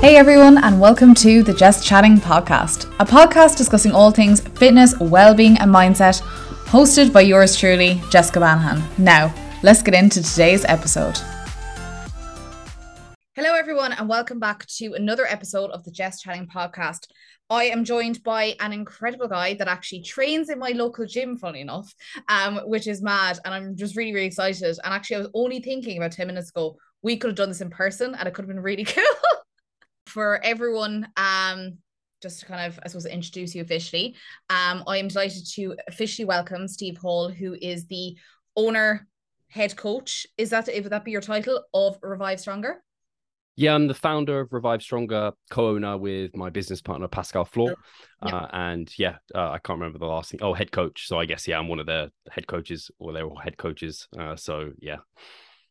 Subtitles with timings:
[0.00, 4.98] Hey everyone, and welcome to the Just Chatting podcast, a podcast discussing all things fitness,
[4.98, 6.22] well-being, and mindset,
[6.64, 8.82] hosted by yours truly, Jessica Banhan.
[8.98, 9.30] Now,
[9.62, 11.18] let's get into today's episode.
[13.34, 17.06] Hello everyone, and welcome back to another episode of the Just Chatting podcast.
[17.50, 21.60] I am joined by an incredible guy that actually trains in my local gym, funny
[21.60, 21.94] enough,
[22.30, 23.38] um, which is mad.
[23.44, 24.78] And I'm just really, really excited.
[24.82, 27.60] And actually, I was only thinking about 10 minutes ago, we could have done this
[27.60, 29.04] in person and it could have been really cool
[30.10, 31.08] for everyone.
[31.16, 31.78] Um,
[32.20, 34.14] just to kind of, I suppose, introduce you officially,
[34.50, 38.14] um, I am delighted to officially welcome Steve Hall, who is the
[38.56, 39.08] owner,
[39.48, 40.26] head coach.
[40.36, 42.82] Is that would that be your title of Revive Stronger?
[43.56, 47.74] Yeah, I'm the founder of Revive Stronger, co-owner with my business partner Pascal Floor,
[48.24, 48.36] yeah.
[48.36, 50.40] uh, and yeah, uh, I can't remember the last thing.
[50.42, 51.08] Oh, head coach.
[51.08, 54.08] So I guess yeah, I'm one of the head coaches, or they're all head coaches.
[54.18, 54.98] Uh, so yeah.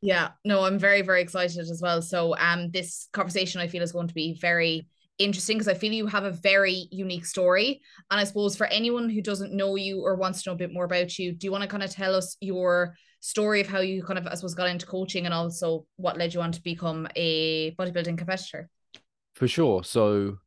[0.02, 2.02] Yeah, no, I'm very, very excited as well.
[2.02, 5.92] So, um, this conversation I feel is going to be very interesting because I feel
[5.92, 7.82] you have a very unique story.
[8.10, 10.74] And I suppose for anyone who doesn't know you or wants to know a bit
[10.74, 13.82] more about you, do you want to kind of tell us your story of how
[13.82, 16.64] you kind of, I suppose, got into coaching and also what led you on to
[16.64, 18.70] become a bodybuilding competitor?
[19.36, 19.84] For sure.
[19.84, 20.38] So,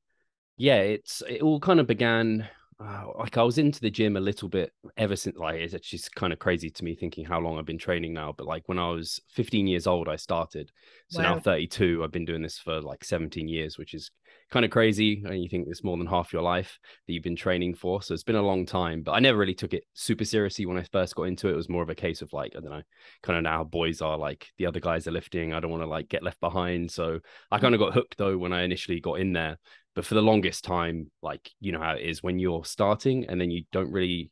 [0.57, 2.49] yeah, it's it all kind of began
[2.81, 6.15] uh, like I was into the gym a little bit ever since like it's just
[6.15, 8.79] kind of crazy to me thinking how long I've been training now but like when
[8.79, 10.71] I was 15 years old I started.
[11.09, 11.35] So wow.
[11.35, 14.11] now 32 I've been doing this for like 17 years which is
[14.51, 17.37] kind of crazy and you think it's more than half your life that you've been
[17.37, 20.25] training for so it's been a long time but I never really took it super
[20.25, 21.53] seriously when I first got into it.
[21.53, 22.83] It was more of a case of like I don't know
[23.23, 25.89] kind of now boys are like the other guys are lifting I don't want to
[25.89, 27.21] like get left behind so
[27.51, 29.59] I kind of got hooked though when I initially got in there
[29.95, 33.41] but for the longest time, like you know how it is when you're starting and
[33.41, 34.31] then you don't really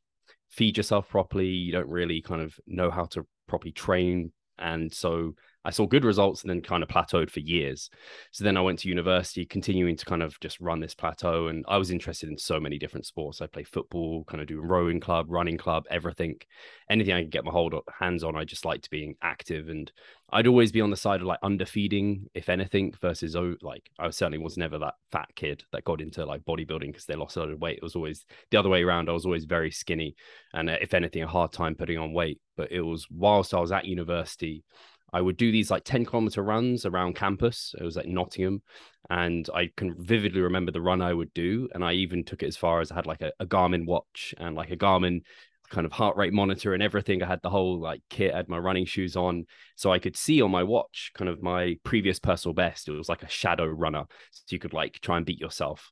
[0.48, 4.32] feed yourself properly, you don't really kind of know how to properly train.
[4.58, 7.90] And so I saw good results and then kind of plateaued for years.
[8.30, 11.48] So then I went to university, continuing to kind of just run this plateau.
[11.48, 13.42] And I was interested in so many different sports.
[13.42, 16.36] I play football, kind of doing rowing club, running club, everything,
[16.88, 18.36] anything I could get my hold of, hands on.
[18.36, 19.92] I just liked being active, and
[20.32, 24.08] I'd always be on the side of like underfeeding, if anything, versus oh, like I
[24.10, 27.40] certainly was never that fat kid that got into like bodybuilding because they lost a
[27.40, 27.78] lot of weight.
[27.78, 29.10] It was always the other way around.
[29.10, 30.16] I was always very skinny,
[30.54, 32.40] and uh, if anything, a hard time putting on weight.
[32.56, 34.64] But it was whilst I was at university
[35.12, 37.74] I would do these like 10 kilometer runs around campus.
[37.78, 38.62] It was like Nottingham.
[39.08, 41.68] And I can vividly remember the run I would do.
[41.74, 44.34] And I even took it as far as I had like a, a Garmin watch
[44.38, 45.22] and like a Garmin
[45.70, 47.22] kind of heart rate monitor and everything.
[47.22, 49.46] I had the whole like kit, I had my running shoes on.
[49.76, 52.88] So I could see on my watch kind of my previous personal best.
[52.88, 54.04] It was like a shadow runner.
[54.30, 55.90] So you could like try and beat yourself.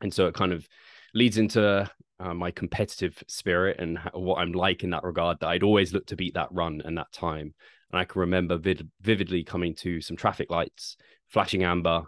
[0.00, 0.68] And so it kind of
[1.14, 5.62] leads into uh, my competitive spirit and what I'm like in that regard that I'd
[5.62, 7.54] always look to beat that run and that time.
[7.90, 10.96] And I can remember vid- vividly coming to some traffic lights,
[11.28, 12.04] flashing amber.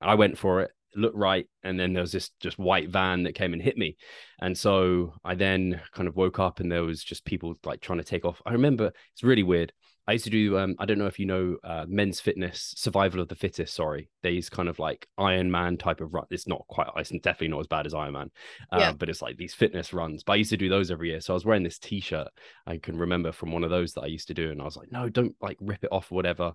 [0.00, 3.34] I went for it, looked right, and then there was this just white van that
[3.34, 3.96] came and hit me.
[4.40, 7.98] And so I then kind of woke up and there was just people like trying
[7.98, 8.40] to take off.
[8.46, 9.72] I remember it's really weird.
[10.10, 13.20] I used to do um, I don't know if you know uh, men's fitness survival
[13.20, 14.10] of the fittest sorry.
[14.24, 17.60] These kind of like Iron Man type of run it's not quite it's definitely not
[17.60, 18.30] as bad as Iron Man
[18.72, 18.92] uh, yeah.
[18.92, 21.20] but it's like these fitness runs but I used to do those every year.
[21.20, 22.26] So I was wearing this t-shirt
[22.66, 24.76] I can remember from one of those that I used to do and I was
[24.76, 26.54] like no don't like rip it off or whatever.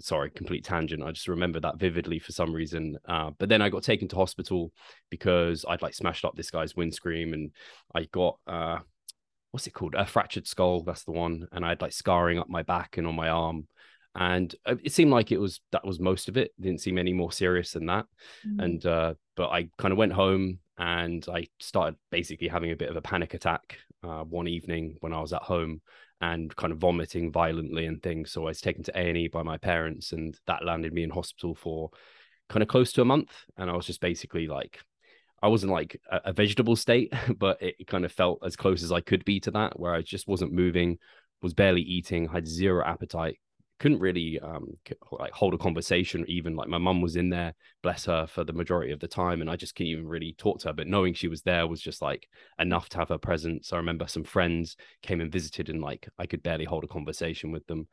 [0.00, 1.04] Sorry complete tangent.
[1.04, 4.16] I just remember that vividly for some reason uh, but then I got taken to
[4.16, 4.72] hospital
[5.10, 7.52] because I'd like smashed up this guy's windscreen and
[7.94, 8.78] I got uh
[9.50, 9.94] what's it called?
[9.94, 10.82] A fractured skull.
[10.82, 11.46] That's the one.
[11.52, 13.66] And I had like scarring up my back and on my arm.
[14.14, 16.52] And uh, it seemed like it was that was most of it.
[16.58, 18.06] it didn't seem any more serious than that.
[18.46, 18.60] Mm-hmm.
[18.60, 22.90] And uh, but I kind of went home and I started basically having a bit
[22.90, 25.80] of a panic attack uh, one evening when I was at home
[26.20, 28.32] and kind of vomiting violently and things.
[28.32, 31.02] So I was taken to A and E by my parents, and that landed me
[31.02, 31.90] in hospital for
[32.48, 33.30] kind of close to a month.
[33.56, 34.80] And I was just basically like
[35.42, 39.00] I wasn't like a, vegetable state, but it kind of felt as close as I
[39.00, 40.98] could be to that, where I just wasn't moving,
[41.42, 43.38] was barely eating, had zero appetite,
[43.78, 44.66] couldn't really um
[45.12, 48.52] like hold a conversation even like my mum was in there bless her for the
[48.52, 51.14] majority of the time and i just couldn't even really talk to her but knowing
[51.14, 53.72] she was there was just like enough to have her presence.
[53.72, 57.52] I remember some friends came and visited and like i could barely hold a conversation
[57.52, 57.88] with them.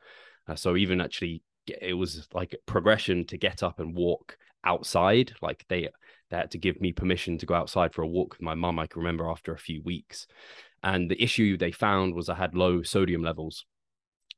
[0.48, 1.42] Uh, so even actually
[1.80, 5.88] it was like progression to get up and walk outside like they
[6.30, 8.78] they had to give me permission to go outside for a walk with my mum.
[8.78, 10.26] I can remember after a few weeks.
[10.82, 13.64] And the issue they found was I had low sodium levels.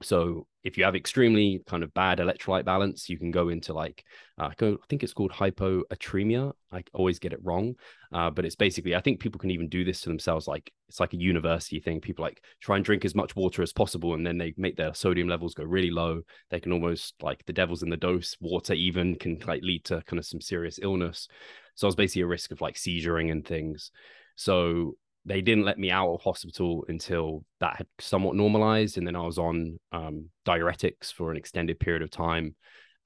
[0.03, 4.05] So if you have extremely kind of bad electrolyte balance, you can go into like
[4.39, 6.53] uh, I think it's called hypoatremia.
[6.71, 7.75] I always get it wrong,
[8.13, 10.47] uh, but it's basically I think people can even do this to themselves.
[10.47, 12.01] Like it's like a university thing.
[12.01, 14.95] People like try and drink as much water as possible, and then they make their
[14.95, 16.23] sodium levels go really low.
[16.51, 18.37] They can almost like the devil's in the dose.
[18.41, 21.27] Water even can like lead to kind of some serious illness.
[21.75, 23.91] So I was basically a risk of like seizuring and things.
[24.37, 24.95] So
[25.29, 29.21] they didn't let me out of hospital until that had somewhat normalized and then i
[29.21, 32.55] was on um, diuretics for an extended period of time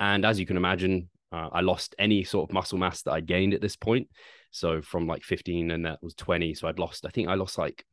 [0.01, 3.21] and as you can imagine uh, i lost any sort of muscle mass that i
[3.21, 4.09] gained at this point
[4.51, 7.59] so from like 15 and that was 20 so i'd lost i think i lost
[7.59, 7.85] like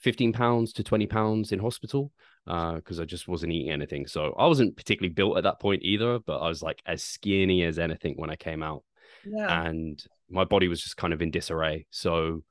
[0.00, 2.12] 15 pounds to 20 pounds in hospital
[2.46, 4.06] because uh, I just wasn't eating anything.
[4.06, 7.62] So I wasn't particularly built at that point either, but I was like as skinny
[7.64, 8.84] as anything when I came out.
[9.26, 9.66] Yeah.
[9.66, 11.86] And my body was just kind of in disarray.
[11.90, 12.42] So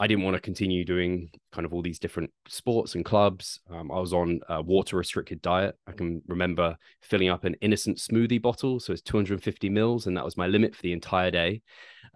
[0.00, 3.60] I didn't want to continue doing kind of all these different sports and clubs.
[3.68, 5.76] Um, I was on a water restricted diet.
[5.88, 8.78] I can remember filling up an innocent smoothie bottle.
[8.78, 11.62] So it's 250 mils, and that was my limit for the entire day.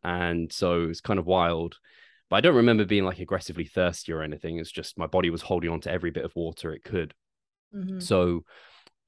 [0.04, 1.78] And so it was kind of wild.
[2.30, 4.58] But I don't remember being like aggressively thirsty or anything.
[4.58, 7.14] It's just my body was holding on to every bit of water it could.
[7.74, 7.98] Mm-hmm.
[7.98, 8.44] So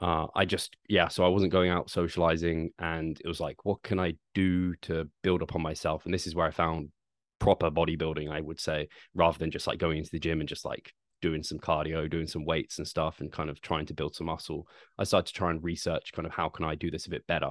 [0.01, 2.71] uh, I just, yeah, so I wasn't going out socializing.
[2.81, 6.05] And it was like, what can I do to build upon myself?
[6.05, 6.89] And this is where I found
[7.45, 10.65] proper bodybuilding, I would say, rather than just like going into the gym and just
[10.65, 14.15] like doing some cardio, doing some weights and stuff, and kind of trying to build
[14.15, 14.67] some muscle.
[14.99, 17.27] I started to try and research kind of how can I do this a bit
[17.27, 17.51] better.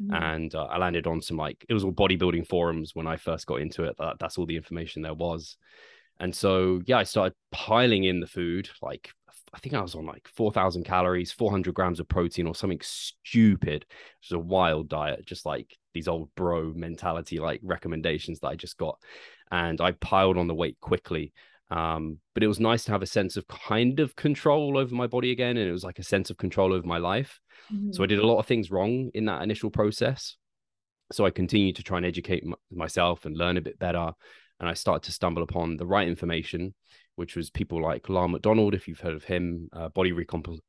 [0.00, 0.14] Mm-hmm.
[0.14, 3.46] And uh, I landed on some like it was all bodybuilding forums when I first
[3.46, 3.96] got into it.
[3.98, 5.56] That, that's all the information there was.
[6.20, 9.10] And so yeah, I started piling in the food like
[9.52, 13.82] I think I was on like 4,000 calories, 400 grams of protein or something stupid.
[13.82, 18.56] It was a wild diet, just like these old bro mentality, like recommendations that I
[18.56, 18.98] just got.
[19.50, 21.32] And I piled on the weight quickly.
[21.70, 25.06] Um, but it was nice to have a sense of kind of control over my
[25.06, 25.56] body again.
[25.56, 27.40] And it was like a sense of control over my life.
[27.72, 27.92] Mm-hmm.
[27.92, 30.36] So I did a lot of things wrong in that initial process.
[31.12, 34.12] So I continued to try and educate m- myself and learn a bit better.
[34.60, 36.74] And I started to stumble upon the right information
[37.16, 40.60] which was people like Lyle McDonald, if you've heard of him, uh, body recompos-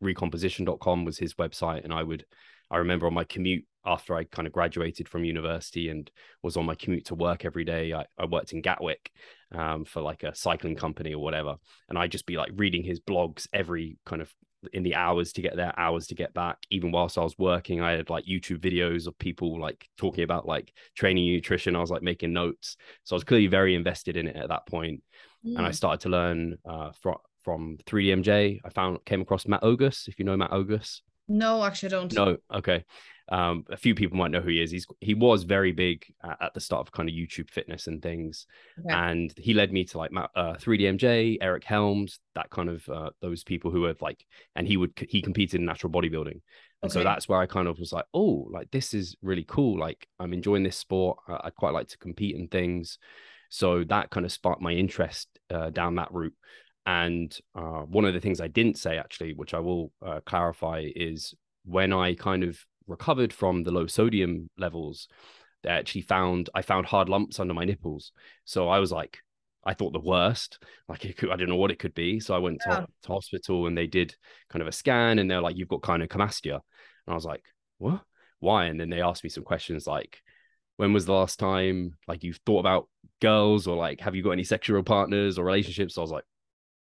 [0.00, 1.84] recomposition.com was his website.
[1.84, 2.24] And I would,
[2.72, 6.10] I remember on my commute after I kind of graduated from university and
[6.42, 9.10] was on my commute to work every day, I, I worked in Gatwick
[9.52, 11.56] um, for like a cycling company or whatever.
[11.88, 14.32] And I'd just be like reading his blogs every kind of
[14.72, 16.58] in the hours to get there, hours to get back.
[16.70, 20.46] Even whilst I was working, I had like YouTube videos of people like talking about
[20.46, 21.74] like training nutrition.
[21.74, 22.76] I was like making notes.
[23.02, 25.02] So I was clearly very invested in it at that point
[25.44, 25.56] mm.
[25.56, 25.74] and I mm.
[25.74, 28.60] started to learn uh, from from 3DMJ.
[28.64, 30.06] I found came across Matt Ogus.
[30.06, 31.00] If you know Matt Ogus.
[31.32, 32.12] No, actually, I don't.
[32.12, 32.84] No, okay.
[33.30, 34.70] Um, a few people might know who he is.
[34.70, 38.02] He's he was very big at, at the start of kind of YouTube fitness and
[38.02, 38.46] things,
[38.78, 38.94] okay.
[38.94, 43.44] and he led me to like uh, 3DMJ, Eric Helms, that kind of uh, those
[43.44, 46.40] people who have like, and he would he competed in natural bodybuilding,
[46.82, 46.92] and okay.
[46.92, 49.78] so that's where I kind of was like, oh, like this is really cool.
[49.78, 51.18] Like I'm enjoying this sport.
[51.26, 52.98] I'd quite like to compete in things.
[53.48, 56.34] So that kind of sparked my interest uh, down that route.
[56.84, 60.88] And uh, one of the things I didn't say, actually, which I will uh, clarify,
[60.94, 61.34] is
[61.64, 65.08] when I kind of recovered from the low sodium levels,
[65.62, 68.12] they actually found I found hard lumps under my nipples.
[68.44, 69.18] So I was like,
[69.64, 70.58] I thought the worst.
[70.88, 72.20] Like it could, I don't know what it could be.
[72.20, 72.80] So I went yeah.
[72.80, 74.14] to, to, hospital and they did
[74.50, 76.54] kind of a scan and they're like, you've got gynecomastia.
[76.54, 77.44] And I was like,
[77.78, 78.02] what?
[78.40, 78.66] Why?
[78.66, 80.20] And then they asked me some questions like,
[80.78, 82.88] when was the last time like you've thought about
[83.20, 85.94] girls or like have you got any sexual partners or relationships?
[85.94, 86.24] So I was like,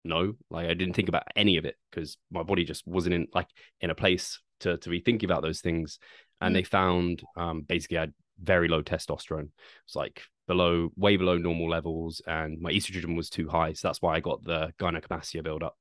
[0.04, 3.28] no, like I didn't think about any of it because my body just wasn't in
[3.34, 3.48] like
[3.82, 6.00] in a place to to be thinking about those things.
[6.42, 6.60] And mm.
[6.60, 9.50] they found um basically I had very low testosterone.
[9.86, 13.74] It's like below way below normal levels and my estrogen was too high.
[13.74, 15.76] So that's why I got the gynecomastia buildup.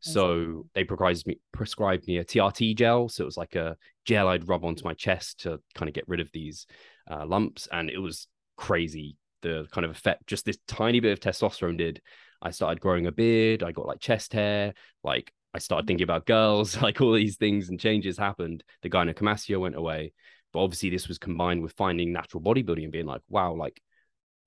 [0.00, 3.08] So they prescribed me prescribed me a TRT gel.
[3.08, 6.08] So it was like a gel I'd rub onto my chest to kind of get
[6.08, 6.66] rid of these
[7.10, 11.20] uh, lumps, and it was crazy the kind of effect just this tiny bit of
[11.20, 12.00] testosterone did.
[12.42, 13.62] I started growing a beard.
[13.62, 14.74] I got like chest hair.
[15.02, 15.88] Like I started mm.
[15.88, 16.76] thinking about girls.
[16.82, 18.62] Like all these things and changes happened.
[18.82, 20.12] The gynecomastia went away.
[20.52, 23.80] But obviously, this was combined with finding natural bodybuilding and being like, wow, like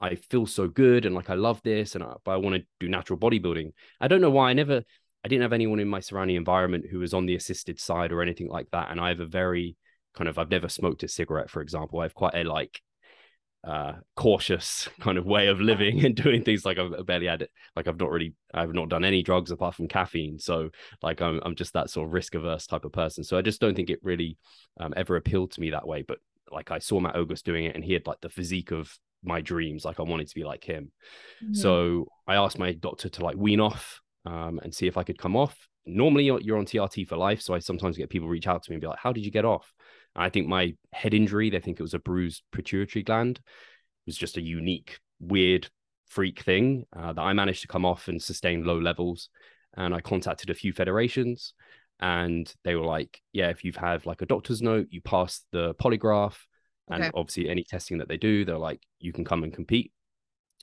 [0.02, 2.66] I feel so good and like I love this, and I, but I want to
[2.80, 3.74] do natural bodybuilding.
[4.00, 4.84] I don't know why I never,
[5.24, 8.22] I didn't have anyone in my surrounding environment who was on the assisted side or
[8.22, 9.76] anything like that, and I have a very
[10.16, 12.00] kind of I've never smoked a cigarette, for example.
[12.00, 12.82] I have quite a like
[13.66, 17.52] uh cautious kind of way of living and doing things like I've barely had it
[17.76, 20.70] like I've not really I've not done any drugs apart from caffeine so
[21.02, 23.60] like I'm I'm just that sort of risk averse type of person so I just
[23.60, 24.38] don't think it really
[24.80, 26.20] um, ever appealed to me that way but
[26.52, 29.42] like I saw Matt Ogus doing it and he had like the physique of my
[29.42, 30.92] dreams like I wanted to be like him
[31.44, 31.54] mm-hmm.
[31.54, 35.18] so I asked my doctor to like wean off um, and see if I could
[35.18, 37.42] come off normally you're, you're on TRT for life.
[37.42, 39.32] So I sometimes get people reach out to me and be like, how did you
[39.32, 39.74] get off?
[40.16, 43.44] I think my head injury, they think it was a bruised pituitary gland, it
[44.08, 45.70] was just a unique, weird
[46.08, 49.30] freak thing uh, that I managed to come off and sustain low levels.
[49.78, 51.54] And I contacted a few federations
[52.00, 55.76] and they were like, yeah, if you've had like a doctor's note, you pass the
[55.76, 56.36] polygraph,
[56.90, 59.92] and obviously any testing that they do, they're like, you can come and compete.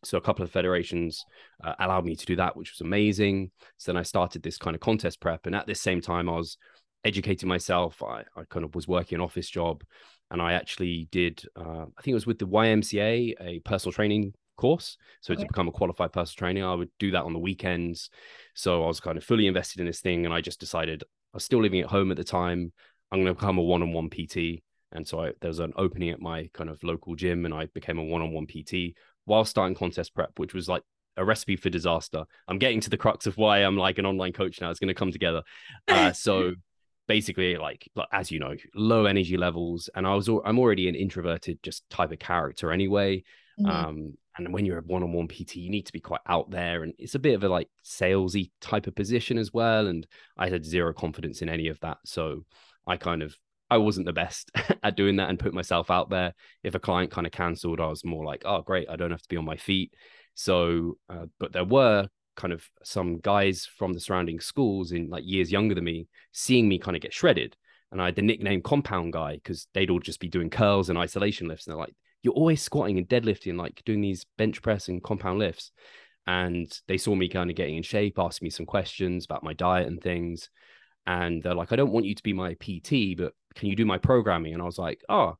[0.05, 1.25] So a couple of federations
[1.63, 3.51] uh, allowed me to do that, which was amazing.
[3.77, 6.33] So then I started this kind of contest prep, and at this same time, I
[6.33, 6.59] was
[7.07, 8.03] educating myself.
[8.03, 9.85] I, I kind of was working an office job,
[10.31, 11.43] and I actually did.
[11.57, 14.97] Uh, I think it was with the YMCA, a personal training course.
[15.21, 15.43] So okay.
[15.43, 18.11] to become a qualified personal trainer, I would do that on the weekends.
[18.55, 21.37] So I was kind of fully invested in this thing, and I just decided I
[21.37, 22.73] was still living at home at the time.
[23.13, 24.63] I'm going to become a one-on-one PT.
[24.93, 27.67] And so I, there was an opening at my kind of local gym, and I
[27.67, 30.83] became a one-on-one PT while starting contest prep, which was like
[31.17, 32.25] a recipe for disaster.
[32.49, 34.71] I'm getting to the crux of why I'm like an online coach now.
[34.71, 35.43] It's going to come together.
[35.89, 36.53] Uh, so
[37.07, 41.63] basically, like as you know, low energy levels, and I was I'm already an introverted
[41.63, 43.25] just type of character anyway.
[43.61, 43.71] Mm-hmm.
[43.71, 46.93] Um, and when you're a one-on-one PT, you need to be quite out there, and
[46.99, 49.87] it's a bit of a like salesy type of position as well.
[49.87, 52.45] And I had zero confidence in any of that, so
[52.87, 53.37] I kind of
[53.71, 54.51] I wasn't the best
[54.83, 56.35] at doing that and put myself out there.
[56.63, 59.23] If a client kind of cancelled, I was more like, oh, great, I don't have
[59.23, 59.95] to be on my feet.
[60.35, 65.25] So, uh, but there were kind of some guys from the surrounding schools in like
[65.27, 67.57] years younger than me seeing me kind of get shredded.
[67.91, 70.99] And I had the nickname compound guy because they'd all just be doing curls and
[70.99, 71.67] isolation lifts.
[71.67, 75.39] And they're like, you're always squatting and deadlifting, like doing these bench press and compound
[75.39, 75.71] lifts.
[76.27, 79.53] And they saw me kind of getting in shape, asked me some questions about my
[79.53, 80.51] diet and things.
[81.07, 83.87] And they're like, I don't want you to be my PT, but can you do
[83.87, 84.53] my programming?
[84.53, 85.37] And I was like, oh,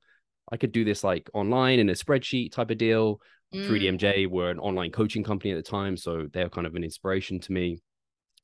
[0.51, 3.21] I could do this like online in a spreadsheet type of deal.
[3.55, 3.67] Mm.
[3.67, 5.97] 3DMJ were an online coaching company at the time.
[5.97, 7.79] So they're kind of an inspiration to me.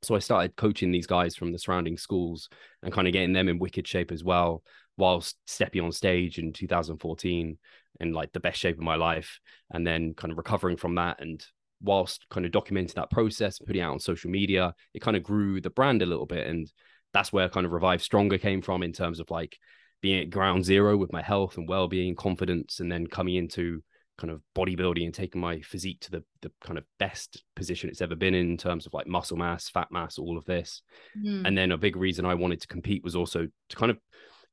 [0.03, 2.49] So I started coaching these guys from the surrounding schools
[2.83, 4.63] and kind of getting them in wicked shape as well,
[4.97, 7.59] whilst stepping on stage in 2014
[8.01, 9.39] in like the best shape of my life.
[9.71, 11.45] And then kind of recovering from that and
[11.83, 15.23] whilst kind of documenting that process and putting out on social media, it kind of
[15.23, 16.47] grew the brand a little bit.
[16.47, 16.71] And
[17.13, 19.59] that's where kind of Revive Stronger came from in terms of like
[20.01, 23.83] being at ground zero with my health and well-being, confidence, and then coming into
[24.19, 28.03] kind of bodybuilding and taking my physique to the the kind of best position it's
[28.03, 30.83] ever been in, in terms of like muscle mass, fat mass, all of this.
[31.19, 31.47] Mm.
[31.47, 33.99] And then a big reason I wanted to compete was also to kind of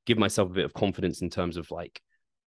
[0.05, 2.01] give myself a bit of confidence in terms of like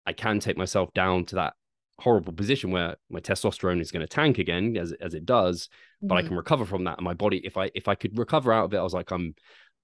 [0.05, 1.53] I can take myself down to that
[1.99, 5.69] horrible position where my testosterone is going to tank again as as it does,
[6.03, 6.07] mm.
[6.07, 6.29] but I mm-hmm.
[6.29, 6.97] can recover from that.
[6.97, 9.11] And my body, if I if I could recover out of it, I was like,
[9.11, 9.35] I'm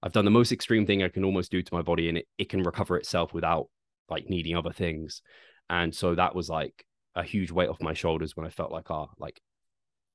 [0.02, 2.26] I've done the most extreme thing I can almost do to my body, and it,
[2.38, 3.68] it can recover itself without
[4.08, 5.22] like needing other things.
[5.68, 8.90] And so that was like a huge weight off my shoulders when I felt like,
[8.90, 9.40] ah, oh, like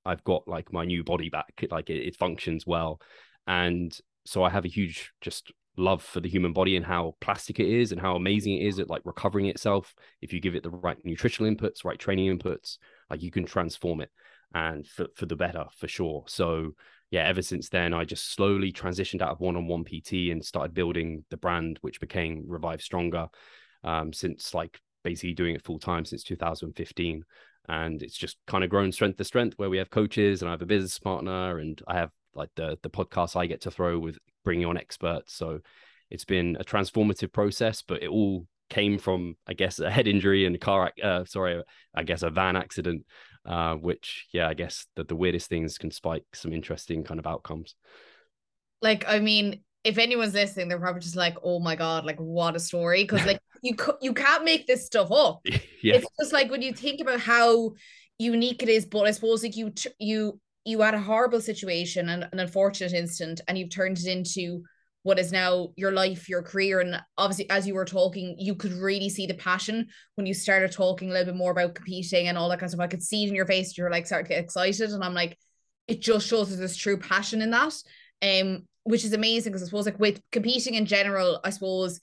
[0.05, 3.01] I've got like my new body back, like it, it functions well.
[3.47, 7.59] And so I have a huge just love for the human body and how plastic
[7.59, 9.93] it is and how amazing it is at like recovering itself.
[10.21, 12.77] If you give it the right nutritional inputs, right training inputs,
[13.09, 14.09] like you can transform it
[14.53, 16.23] and for, for the better for sure.
[16.27, 16.71] So
[17.11, 21.23] yeah, ever since then, I just slowly transitioned out of one-on-one PT and started building
[21.29, 23.27] the brand, which became Revive Stronger.
[23.83, 27.23] Um, since like basically doing it full time since 2015,
[27.69, 29.53] and it's just kind of grown strength to strength.
[29.57, 32.77] Where we have coaches and I have a business partner, and I have like the
[32.83, 35.33] the podcast I get to throw with bringing on experts.
[35.33, 35.61] So
[36.11, 40.45] it's been a transformative process, but it all came from I guess a head injury
[40.45, 41.63] and a car, uh, sorry,
[41.95, 43.05] I guess a van accident
[43.45, 47.27] uh, which yeah, I guess that the weirdest things can spike some interesting kind of
[47.27, 47.75] outcomes.
[48.81, 52.55] Like, I mean, if anyone's listening, they're probably just like, "Oh my god, like what
[52.55, 55.41] a story!" Because like you you can't make this stuff up.
[55.45, 55.95] yeah.
[55.95, 57.73] It's just like when you think about how
[58.17, 62.27] unique it is, but I suppose like you you you had a horrible situation and
[62.33, 64.63] an unfortunate incident, and you've turned it into
[65.03, 66.79] what is now your life, your career.
[66.79, 70.71] And obviously, as you were talking, you could really see the passion when you started
[70.71, 72.83] talking a little bit more about competing and all that kind of stuff.
[72.83, 73.77] I could see it in your face.
[73.77, 74.89] You're like starting to get excited.
[74.89, 75.37] And I'm like,
[75.87, 77.75] it just shows that there's true passion in that.
[78.23, 81.99] Um, which is amazing because I suppose like with competing in general, I suppose,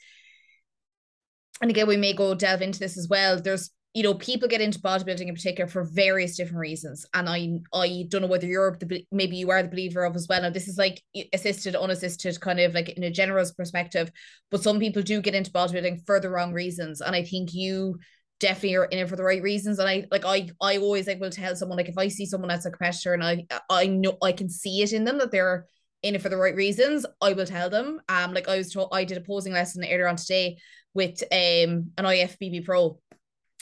[1.61, 3.41] and again, we may go delve into this as well.
[3.41, 7.59] There's you know people get into bodybuilding in particular for various different reasons and i
[7.75, 10.49] i don't know whether you're the maybe you are the believer of as well now
[10.51, 11.03] this is like
[11.35, 14.11] assisted unassisted kind of like in a generous perspective
[14.51, 17.99] but some people do get into bodybuilding for the wrong reasons and i think you
[18.41, 21.21] definitely are in it for the right reasons and i like i i always like
[21.21, 24.17] will tell someone like if i see someone that's a competitor and i i know
[24.23, 25.67] i can see it in them that they're
[26.03, 28.01] in it for the right reasons i will tell them.
[28.09, 30.59] Um like i was told i did a posing lesson earlier on today
[30.95, 32.99] with um an ifbb pro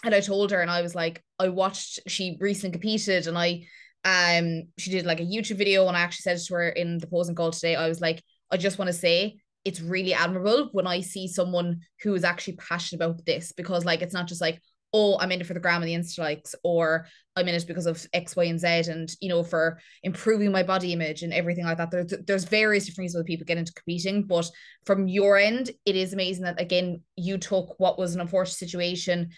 [0.04, 3.66] and I told her and I was like, I watched she recently competed and I
[4.04, 7.06] um she did like a YouTube video and I actually said to her in the
[7.06, 10.86] posing call today, I was like, I just want to say it's really admirable when
[10.86, 14.60] I see someone who is actually passionate about this because like it's not just like
[14.92, 17.06] oh I'm in it for the gram and the insta likes or
[17.36, 20.62] I'm in it because of X Y and Z and you know for improving my
[20.62, 21.90] body image and everything like that.
[21.90, 24.50] There's there's various different reasons why people get into competing but
[24.84, 29.30] from your end it is amazing that again you took what was an unfortunate situation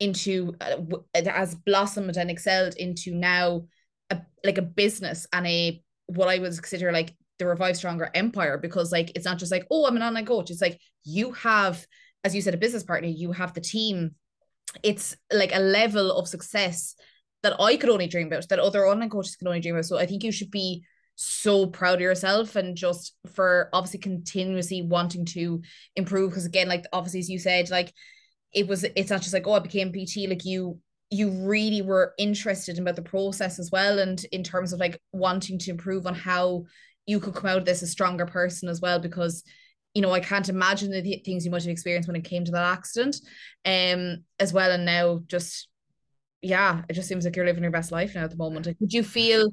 [0.00, 0.76] into uh,
[1.14, 3.62] as blossomed and excelled into now
[4.10, 8.58] a, like a business and a what I would consider like the Revive Stronger empire
[8.58, 10.50] because like it's not just like oh I'm an online coach.
[10.50, 11.84] It's like you have
[12.24, 14.14] as you said a business partner you have the team
[14.82, 16.94] it's like a level of success
[17.42, 19.84] that I could only dream about that other online coaches can only dream about.
[19.84, 20.84] So I think you should be
[21.14, 25.62] so proud of yourself and just for obviously continuously wanting to
[25.96, 26.30] improve.
[26.30, 27.92] Because again like obviously as you said like
[28.52, 32.14] it was it's not just like oh I became PT like you you really were
[32.18, 36.14] interested about the process as well and in terms of like wanting to improve on
[36.14, 36.64] how
[37.06, 39.42] you could come out of this a stronger person as well because
[39.94, 42.52] you know I can't imagine the things you must have experienced when it came to
[42.52, 43.16] that accident
[43.64, 45.68] um as well and now just
[46.42, 48.76] yeah it just seems like you're living your best life now at the moment like,
[48.80, 49.52] would you feel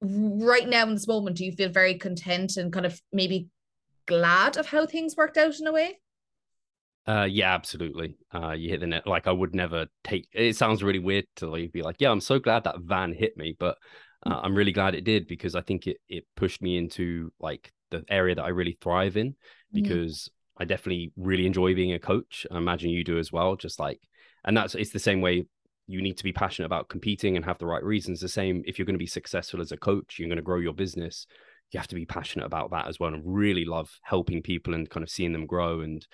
[0.00, 3.48] right now in this moment do you feel very content and kind of maybe
[4.06, 5.98] glad of how things worked out in a way
[7.08, 8.16] uh, yeah, absolutely.
[8.34, 9.06] Uh, you hit the net.
[9.06, 10.26] Like I would never take.
[10.32, 13.36] It sounds really weird to like be like, yeah, I'm so glad that van hit
[13.36, 13.78] me, but
[14.24, 14.40] uh, mm.
[14.42, 18.04] I'm really glad it did because I think it it pushed me into like the
[18.08, 19.82] area that I really thrive in mm-hmm.
[19.82, 20.62] because mm.
[20.62, 22.46] I definitely really enjoy being a coach.
[22.50, 23.56] I imagine you do as well.
[23.56, 24.00] Just like,
[24.44, 25.46] and that's it's the same way
[25.86, 28.20] you need to be passionate about competing and have the right reasons.
[28.20, 30.58] The same if you're going to be successful as a coach, you're going to grow
[30.58, 31.26] your business.
[31.72, 34.88] You have to be passionate about that as well and really love helping people and
[34.88, 36.06] kind of seeing them grow and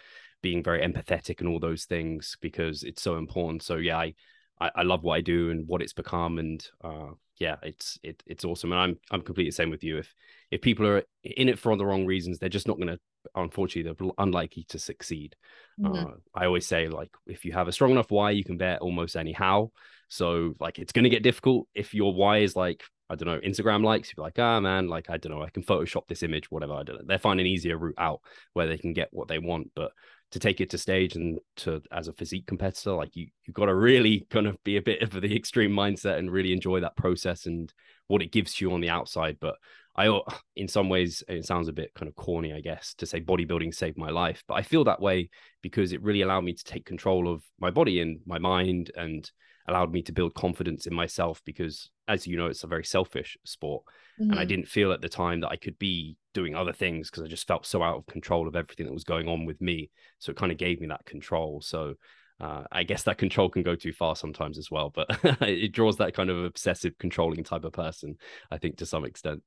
[0.43, 3.63] being very empathetic and all those things because it's so important.
[3.63, 4.15] So yeah, I
[4.63, 7.11] I, I love what I do and what it's become, and uh,
[7.43, 8.71] yeah, it's it, it's awesome.
[8.71, 9.99] And I'm I'm completely the same with you.
[9.99, 10.15] If
[10.53, 12.99] if people are in it for all the wrong reasons, they're just not going to.
[13.35, 15.35] Unfortunately, they're unlikely to succeed.
[15.81, 16.07] Mm-hmm.
[16.07, 18.81] Uh, I always say like if you have a strong enough why, you can bet
[18.81, 19.73] almost any how.
[20.09, 23.41] So like it's going to get difficult if your why is like I don't know,
[23.41, 26.51] Instagram likes, you're like, ah, man, like, I don't know, I can Photoshop this image,
[26.51, 26.73] whatever.
[26.73, 27.03] I don't know.
[27.05, 28.23] They're finding an easier route out
[28.55, 29.71] where they can get what they want.
[29.77, 29.93] But
[30.33, 33.67] to take it to stage and to as a physique competitor like you you've got
[33.67, 36.97] to really kind of be a bit of the extreme mindset and really enjoy that
[36.97, 37.73] process and
[38.09, 39.37] what it gives you on the outside.
[39.41, 39.57] But
[39.97, 40.21] i
[40.57, 43.75] in some ways it sounds a bit kind of corny i guess to say bodybuilding
[43.75, 45.29] saved my life but i feel that way
[45.61, 49.31] because it really allowed me to take control of my body and my mind and
[49.69, 53.37] allowed me to build confidence in myself because as you know it's a very selfish
[53.45, 53.83] sport
[54.21, 54.31] mm-hmm.
[54.31, 54.49] and i mm-hmm.
[54.49, 57.47] didn't feel at the time that i could be doing other things because i just
[57.47, 60.37] felt so out of control of everything that was going on with me so it
[60.37, 61.95] kind of gave me that control so
[62.41, 65.07] uh, I guess that control can go too far sometimes as well, but
[65.43, 68.17] it draws that kind of obsessive, controlling type of person,
[68.51, 69.43] I think, to some extent.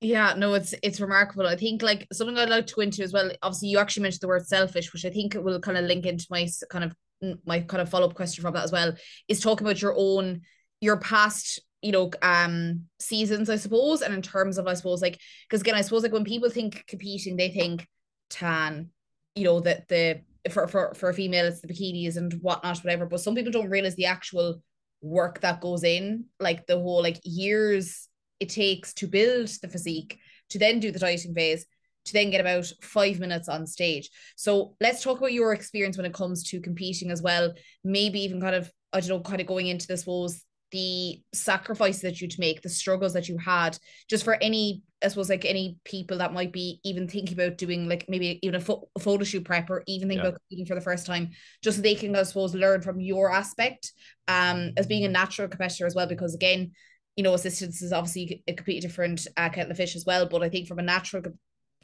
[0.00, 1.48] Yeah, no, it's it's remarkable.
[1.48, 3.32] I think like something I'd like to go into as well.
[3.42, 6.06] Obviously, you actually mentioned the word selfish, which I think it will kind of link
[6.06, 6.92] into my kind of
[7.44, 8.92] my kind of follow up question from that as well.
[9.28, 10.42] Is talking about your own
[10.80, 15.18] your past you know um seasons i suppose and in terms of i suppose like
[15.48, 17.86] because again i suppose like when people think competing they think
[18.30, 18.90] tan
[19.34, 23.06] you know that the for for for a female it's the bikinis and whatnot whatever
[23.06, 24.60] but some people don't realize the actual
[25.02, 28.08] work that goes in like the whole like years
[28.40, 30.18] it takes to build the physique
[30.50, 31.66] to then do the dieting phase
[32.08, 36.06] to then get about five minutes on stage so let's talk about your experience when
[36.06, 37.52] it comes to competing as well
[37.84, 42.02] maybe even kind of i don't know kind of going into this was the sacrifices
[42.02, 45.78] that you'd make, the struggles that you had, just for any, I suppose, like any
[45.84, 49.24] people that might be even thinking about doing like maybe even a, fo- a photo
[49.24, 50.28] shoot prep or even think yeah.
[50.28, 51.30] about competing for the first time,
[51.62, 53.92] just so they can, I suppose, learn from your aspect
[54.26, 56.06] um, as being a natural competitor as well.
[56.06, 56.72] Because again,
[57.16, 60.26] you know, assistance is obviously a completely different uh, kettle of fish as well.
[60.26, 61.22] But I think from a natural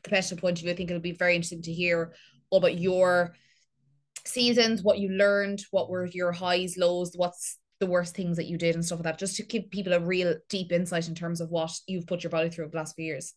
[0.05, 2.14] competitive point of view, I think it'll be very interesting to hear
[2.51, 3.35] all about your
[4.25, 8.57] seasons, what you learned, what were your highs, lows, what's the worst things that you
[8.57, 11.40] did and stuff like that, just to give people a real deep insight in terms
[11.40, 13.35] of what you've put your body through over the last few years.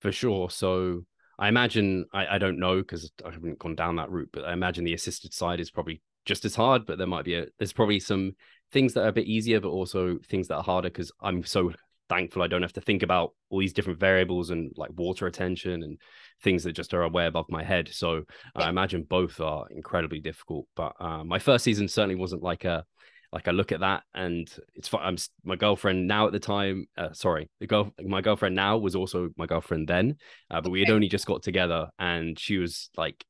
[0.00, 0.50] For sure.
[0.50, 1.04] So
[1.38, 4.52] I imagine I, I don't know because I haven't gone down that route, but I
[4.52, 7.72] imagine the assisted side is probably just as hard, but there might be a there's
[7.72, 8.32] probably some
[8.72, 11.72] things that are a bit easier, but also things that are harder because I'm so
[12.12, 15.82] thankful I don't have to think about all these different variables and like water retention
[15.82, 15.98] and
[16.42, 17.88] things that just are way above my head.
[17.92, 18.22] So.
[18.54, 20.66] I imagine both are incredibly difficult.
[20.76, 22.84] But uh, my first season certainly wasn't like a
[23.32, 24.92] like I look at that and it's.
[24.92, 26.86] I'm my girlfriend now at the time.
[26.98, 30.16] Uh, sorry, the girl, my girlfriend now was also my girlfriend then,
[30.50, 33.24] uh, but we had only just got together, and she was like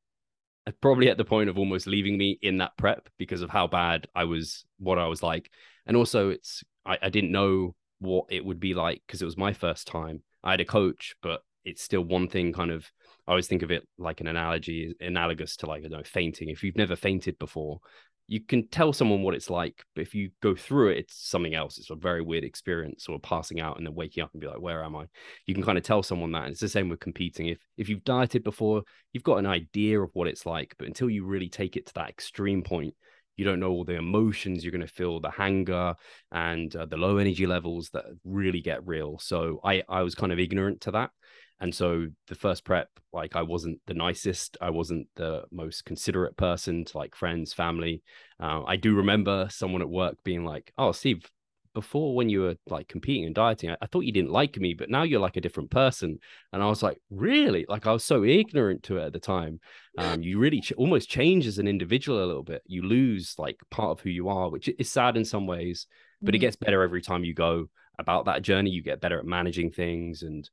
[0.81, 4.07] probably at the point of almost leaving me in that prep because of how bad
[4.13, 5.49] I was, what I was like,
[5.85, 9.37] and also it's I, I didn't know what it would be like because it was
[9.37, 10.21] my first time.
[10.43, 12.91] I had a coach, but it's still one thing kind of
[13.27, 16.49] I always think of it like an analogy analogous to like, you know, fainting.
[16.49, 17.79] If you've never fainted before,
[18.27, 21.55] you can tell someone what it's like, but if you go through it, it's something
[21.55, 21.77] else.
[21.77, 24.61] It's a very weird experience, or passing out and then waking up and be like,
[24.61, 25.05] "Where am I?"
[25.45, 26.43] You can kind of tell someone that.
[26.43, 27.47] And it's the same with competing.
[27.47, 31.09] If if you've dieted before, you've got an idea of what it's like, but until
[31.09, 32.93] you really take it to that extreme point,
[33.35, 35.95] you don't know all the emotions you're going to feel, the hunger
[36.31, 39.19] and uh, the low energy levels that really get real.
[39.19, 41.11] So I I was kind of ignorant to that.
[41.59, 46.35] And so the first prep, like I wasn't the nicest, I wasn't the most considerate
[46.35, 48.03] person to like friends, family.
[48.39, 51.29] Uh, I do remember someone at work being like, "Oh, Steve,
[51.73, 54.73] before when you were like competing and dieting, I, I, thought you didn't like me,
[54.73, 56.19] but now you're like a different person."
[56.51, 59.59] And I was like, "Really?" Like I was so ignorant to it at the time.
[59.97, 62.61] Um, you really ch- almost change as an individual a little bit.
[62.65, 65.87] You lose like part of who you are, which is sad in some ways,
[66.21, 66.35] but mm-hmm.
[66.35, 68.71] it gets better every time you go about that journey.
[68.71, 70.49] You get better at managing things and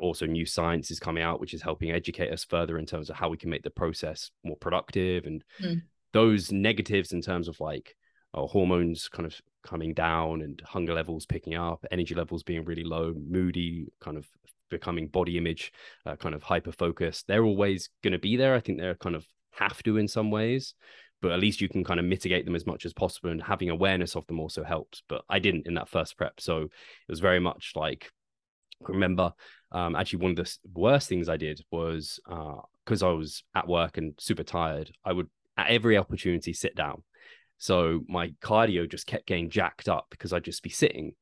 [0.00, 3.16] also new science is coming out which is helping educate us further in terms of
[3.16, 5.80] how we can make the process more productive and mm.
[6.12, 7.96] those negatives in terms of like
[8.34, 12.84] uh, hormones kind of coming down and hunger levels picking up energy levels being really
[12.84, 14.26] low moody kind of
[14.70, 15.72] becoming body image
[16.06, 18.54] uh, kind of hyper focused they're always going to be there.
[18.54, 20.74] I think they're kind of have to in some ways
[21.22, 23.70] but at least you can kind of mitigate them as much as possible and having
[23.70, 25.02] awareness of them also helps.
[25.08, 26.70] But i didn't in that first prep so it
[27.08, 28.10] was very much like
[28.80, 29.32] remember
[29.74, 32.20] um, actually one of the worst things I did was
[32.84, 36.76] because uh, I was at work and super tired, I would at every opportunity sit
[36.76, 37.02] down.
[37.58, 41.14] So my cardio just kept getting jacked up because I'd just be sitting.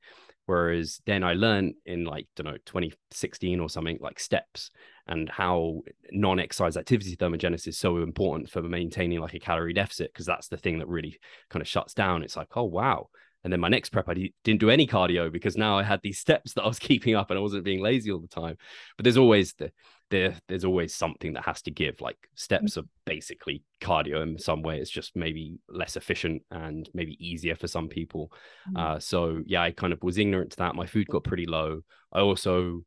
[0.46, 4.70] Whereas then I learned in like, don't know, 2016 or something, like steps
[5.06, 10.12] and how non exercise activity thermogenesis is so important for maintaining like a calorie deficit
[10.12, 11.18] because that's the thing that really
[11.48, 12.22] kind of shuts down.
[12.24, 13.08] It's like, oh, wow,
[13.44, 16.18] and then my next prep, I didn't do any cardio because now I had these
[16.20, 18.56] steps that I was keeping up and I wasn't being lazy all the time.
[18.96, 19.72] But there's always the
[20.12, 22.00] there there's always something that has to give.
[22.00, 24.78] Like steps are basically cardio in some way.
[24.78, 28.30] It's just maybe less efficient and maybe easier for some people.
[28.68, 28.76] Mm-hmm.
[28.76, 30.76] Uh, so yeah, I kind of was ignorant to that.
[30.76, 31.80] My food got pretty low.
[32.12, 32.82] I also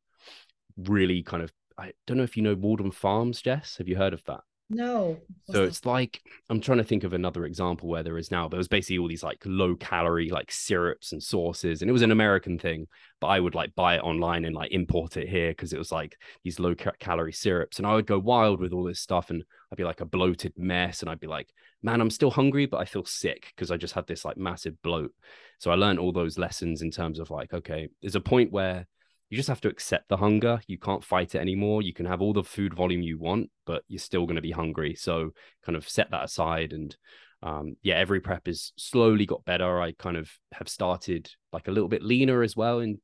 [0.78, 3.76] really kind of I don't know if you know Walden Farms, Jess.
[3.80, 4.42] Have you heard of that?
[4.68, 5.20] No.
[5.52, 8.48] So it's like I'm trying to think of another example where there is now.
[8.48, 12.02] There was basically all these like low calorie like syrups and sauces, and it was
[12.02, 12.88] an American thing.
[13.22, 15.92] But I would like buy it online and like import it here because it was
[15.92, 19.30] like these low ca- calorie syrups, and I would go wild with all this stuff,
[19.30, 21.50] and I'd be like a bloated mess, and I'd be like,
[21.84, 24.82] man, I'm still hungry, but I feel sick because I just had this like massive
[24.82, 25.12] bloat.
[25.60, 28.88] So I learned all those lessons in terms of like, okay, there's a point where
[29.36, 30.62] you just have to accept the hunger.
[30.66, 31.82] You can't fight it anymore.
[31.82, 34.52] You can have all the food volume you want, but you're still going to be
[34.52, 34.96] hungry.
[34.96, 35.32] So
[35.66, 36.72] kind of set that aside.
[36.72, 36.96] And
[37.44, 39.82] um, yeah, every prep is slowly got better.
[39.82, 43.02] I kind of have started like a little bit leaner as well in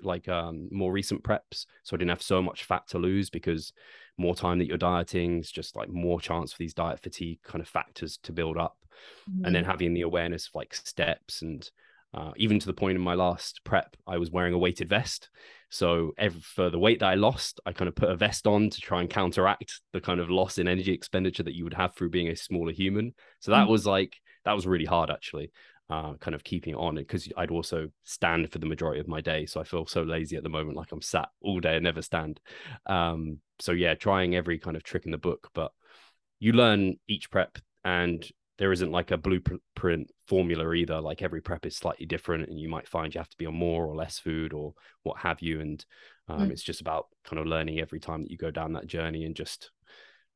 [0.00, 1.66] like um, more recent preps.
[1.82, 3.74] So I didn't have so much fat to lose because
[4.16, 7.60] more time that you're dieting is just like more chance for these diet fatigue kind
[7.60, 8.78] of factors to build up.
[9.30, 9.44] Mm-hmm.
[9.44, 9.70] And then mm-hmm.
[9.70, 11.70] having the awareness of like steps and
[12.14, 15.28] uh, even to the point in my last prep, I was wearing a weighted vest.
[15.68, 18.70] So every, for the weight that I lost, I kind of put a vest on
[18.70, 21.94] to try and counteract the kind of loss in energy expenditure that you would have
[21.94, 23.14] through being a smaller human.
[23.40, 23.72] So that mm-hmm.
[23.72, 25.50] was like that was really hard actually,
[25.90, 29.20] uh, kind of keeping it on because I'd also stand for the majority of my
[29.20, 29.46] day.
[29.46, 32.02] So I feel so lazy at the moment, like I'm sat all day and never
[32.02, 32.38] stand.
[32.86, 35.72] Um, so yeah, trying every kind of trick in the book, but
[36.38, 38.24] you learn each prep and
[38.58, 41.00] there isn't like a blueprint formula either.
[41.00, 43.54] Like every prep is slightly different, and you might find you have to be on
[43.54, 45.60] more or less food or what have you.
[45.60, 45.84] And
[46.28, 46.50] um, mm.
[46.52, 49.34] it's just about kind of learning every time that you go down that journey and
[49.34, 49.70] just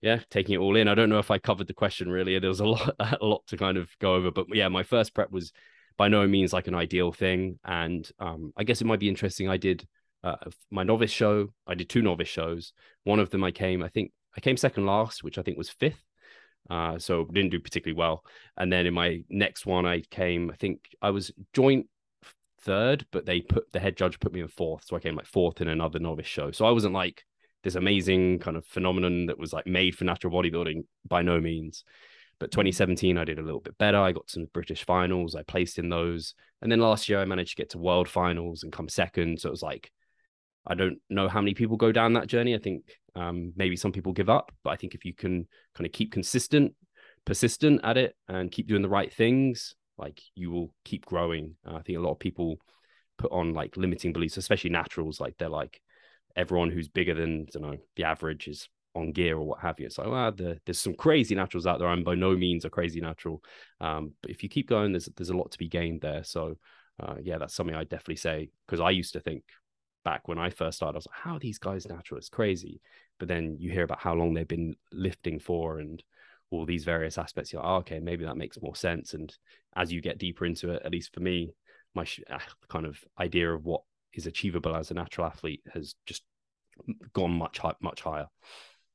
[0.00, 0.88] yeah, taking it all in.
[0.88, 2.38] I don't know if I covered the question really.
[2.38, 5.14] There was a lot, a lot to kind of go over, but yeah, my first
[5.14, 5.52] prep was
[5.96, 9.48] by no means like an ideal thing, and um, I guess it might be interesting.
[9.48, 9.86] I did
[10.22, 10.36] uh,
[10.70, 11.48] my novice show.
[11.66, 12.72] I did two novice shows.
[13.04, 15.70] One of them I came, I think I came second last, which I think was
[15.70, 16.04] fifth
[16.70, 18.24] uh, so didn't do particularly well.
[18.56, 21.86] And then in my next one, I came, I think I was joint
[22.60, 24.84] third, but they put the head judge put me in fourth.
[24.86, 26.50] So I came like fourth in another novice show.
[26.50, 27.24] So I wasn't like
[27.64, 31.84] this amazing kind of phenomenon that was like made for natural bodybuilding by no means.
[32.38, 33.98] But 2017, I did a little bit better.
[33.98, 35.34] I got some British finals.
[35.34, 36.34] I placed in those.
[36.62, 39.40] And then last year, I managed to get to world finals and come second.
[39.40, 39.90] So it was like,
[40.66, 42.54] I don't know how many people go down that journey.
[42.54, 45.86] I think um, maybe some people give up, but I think if you can kind
[45.86, 46.74] of keep consistent,
[47.24, 51.54] persistent at it, and keep doing the right things, like you will keep growing.
[51.66, 52.58] Uh, I think a lot of people
[53.18, 55.20] put on like limiting beliefs, especially naturals.
[55.20, 55.80] Like they're like
[56.36, 59.86] everyone who's bigger than you know the average is on gear or what have you.
[59.86, 61.88] It's like, the, there's some crazy naturals out there.
[61.88, 63.42] I'm by no means a crazy natural,
[63.80, 66.24] um, but if you keep going, there's there's a lot to be gained there.
[66.24, 66.54] So,
[67.00, 69.42] uh, yeah, that's something I definitely say because I used to think
[70.04, 72.18] back when I first started, I was like, how are these guys natural?
[72.18, 72.80] It's crazy.
[73.18, 76.02] But then you hear about how long they've been lifting for and
[76.50, 77.52] all these various aspects.
[77.52, 79.14] You're like, oh, okay, maybe that makes more sense.
[79.14, 79.34] And
[79.76, 81.50] as you get deeper into it, at least for me,
[81.94, 83.82] my uh, kind of idea of what
[84.14, 86.22] is achievable as a natural athlete has just
[87.12, 88.26] gone much much higher.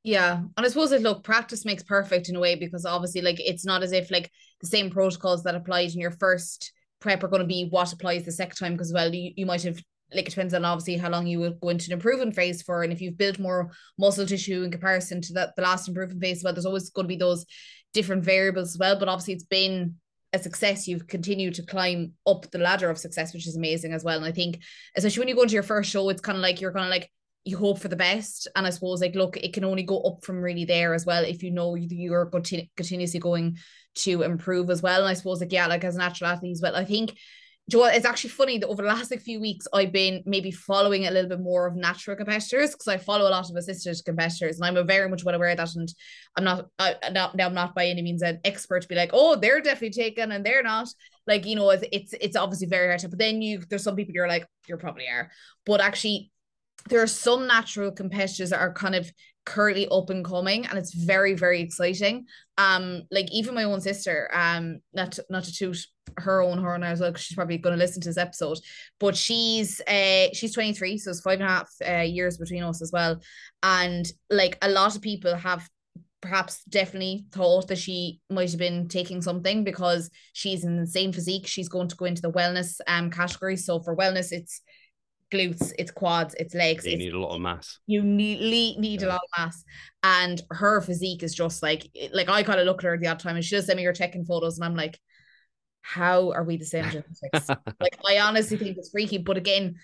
[0.03, 3.39] Yeah, and I suppose that look, practice makes perfect in a way because obviously, like,
[3.39, 7.29] it's not as if like the same protocols that applied in your first prep are
[7.29, 9.81] going to be what applies the second time because well, you, you might have
[10.15, 12.83] like it depends on obviously how long you will go into an improvement phase for,
[12.83, 16.43] and if you've built more muscle tissue in comparison to that the last improvement phase,
[16.43, 17.45] well, there's always going to be those
[17.93, 18.97] different variables as well.
[18.97, 19.95] But obviously, it's been
[20.33, 24.03] a success, you've continued to climb up the ladder of success, which is amazing as
[24.03, 24.17] well.
[24.17, 24.59] And I think,
[24.95, 26.91] especially when you go into your first show, it's kind of like you're kind of
[26.91, 27.09] like
[27.45, 28.47] you hope for the best.
[28.55, 31.23] And I suppose like look, it can only go up from really there as well
[31.23, 32.31] if you know you're
[32.75, 33.57] continuously going
[33.95, 35.01] to improve as well.
[35.01, 37.15] And I suppose like yeah, like as natural athlete as well, I think
[37.69, 41.07] Joel, it's actually funny that over the last like few weeks I've been maybe following
[41.07, 44.59] a little bit more of natural competitors because I follow a lot of assisted competitors
[44.59, 45.87] and I'm very much well aware of that and
[46.35, 49.11] I'm not I not now I'm not by any means an expert to be like
[49.13, 50.89] oh they're definitely taken and they're not.
[51.25, 53.95] Like you know it's it's, it's obviously very hard to but then you there's some
[53.95, 55.31] people you're like you probably are.
[55.65, 56.31] But actually
[56.89, 59.09] there are some natural competitors that are kind of
[59.45, 62.25] currently up and coming and it's very very exciting.
[62.57, 65.77] Um like even my own sister um not to, not to toot
[66.17, 68.59] her own horn as well because she's probably going to listen to this episode
[68.99, 72.81] but she's uh she's 23 so it's five and a half uh, years between us
[72.81, 73.19] as well.
[73.61, 75.67] And like a lot of people have
[76.21, 81.11] perhaps definitely thought that she might have been taking something because she's in the same
[81.11, 81.47] physique.
[81.47, 83.57] She's going to go into the wellness um category.
[83.57, 84.61] So for wellness it's
[85.33, 86.85] glutes, it's quads, it's legs.
[86.85, 87.79] You it's, need a lot of mass.
[87.87, 89.07] You need need yeah.
[89.07, 89.63] a lot of mass,
[90.03, 93.07] and her physique is just like eh, like I kind of look at her the
[93.07, 94.99] odd time, and she does send me her checking photos, and I'm like,
[95.81, 97.49] how are we the same genetics?
[97.79, 99.75] like I honestly think it's freaky, but again,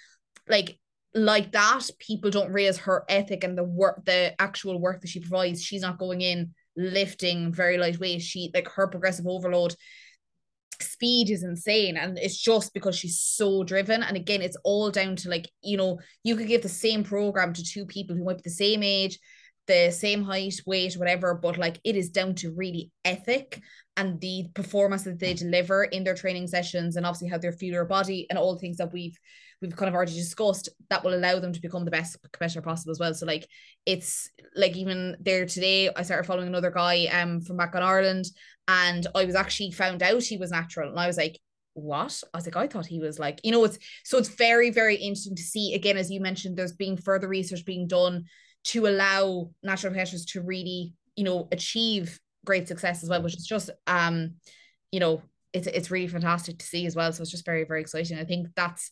[0.48, 0.80] like
[1.14, 5.20] like that, people don't realize her ethic and the work, the actual work that she
[5.20, 5.64] provides.
[5.64, 8.22] She's not going in lifting very lightweight.
[8.22, 9.76] She like her progressive overload
[10.82, 15.16] speed is insane and it's just because she's so driven and again it's all down
[15.16, 18.38] to like you know you could give the same program to two people who might
[18.38, 19.20] be the same age
[19.68, 23.62] the same height weight whatever but like it is down to really ethic
[23.98, 27.74] and the performance that they deliver in their training sessions and obviously how they feel
[27.74, 29.18] their body and all the things that we've
[29.62, 32.92] we've kind of already discussed that will allow them to become the best competitor possible
[32.92, 33.14] as well.
[33.14, 33.48] So like
[33.86, 38.26] it's like even there today I started following another guy um from back on Ireland
[38.68, 41.40] and I was actually found out he was natural and I was like
[41.74, 42.22] what?
[42.34, 44.96] I was like I thought he was like you know it's so it's very very
[44.96, 48.26] interesting to see again as you mentioned there's being further research being done
[48.66, 53.46] to allow natural competitors to really you know achieve great success as well which is
[53.46, 54.36] just um
[54.92, 55.22] you know
[55.54, 57.12] it's it's really fantastic to see as well.
[57.12, 58.20] So it's just very very exciting.
[58.20, 58.92] I think that's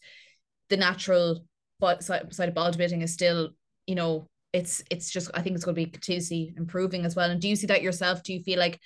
[0.70, 1.44] the natural
[1.80, 3.50] but side, side of bodybuilding is still
[3.86, 7.30] you know it's it's just I think it's going to be continuously improving as well.
[7.30, 8.24] And do you see that yourself?
[8.24, 8.80] Do you feel like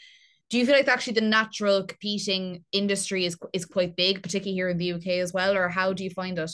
[0.49, 4.69] do you feel like actually the natural competing industry is is quite big particularly here
[4.69, 6.51] in the UK as well or how do you find it?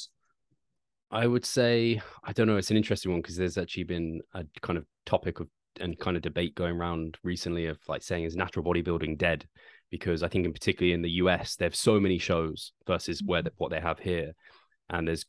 [1.09, 4.45] I would say I don't know it's an interesting one because there's actually been a
[4.61, 5.47] kind of topic of
[5.79, 9.47] and kind of debate going around recently of like saying is natural bodybuilding dead?
[9.89, 13.41] Because I think in particularly in the US they have so many shows versus where
[13.41, 13.55] mm-hmm.
[13.57, 14.33] what they have here
[14.89, 15.25] and there's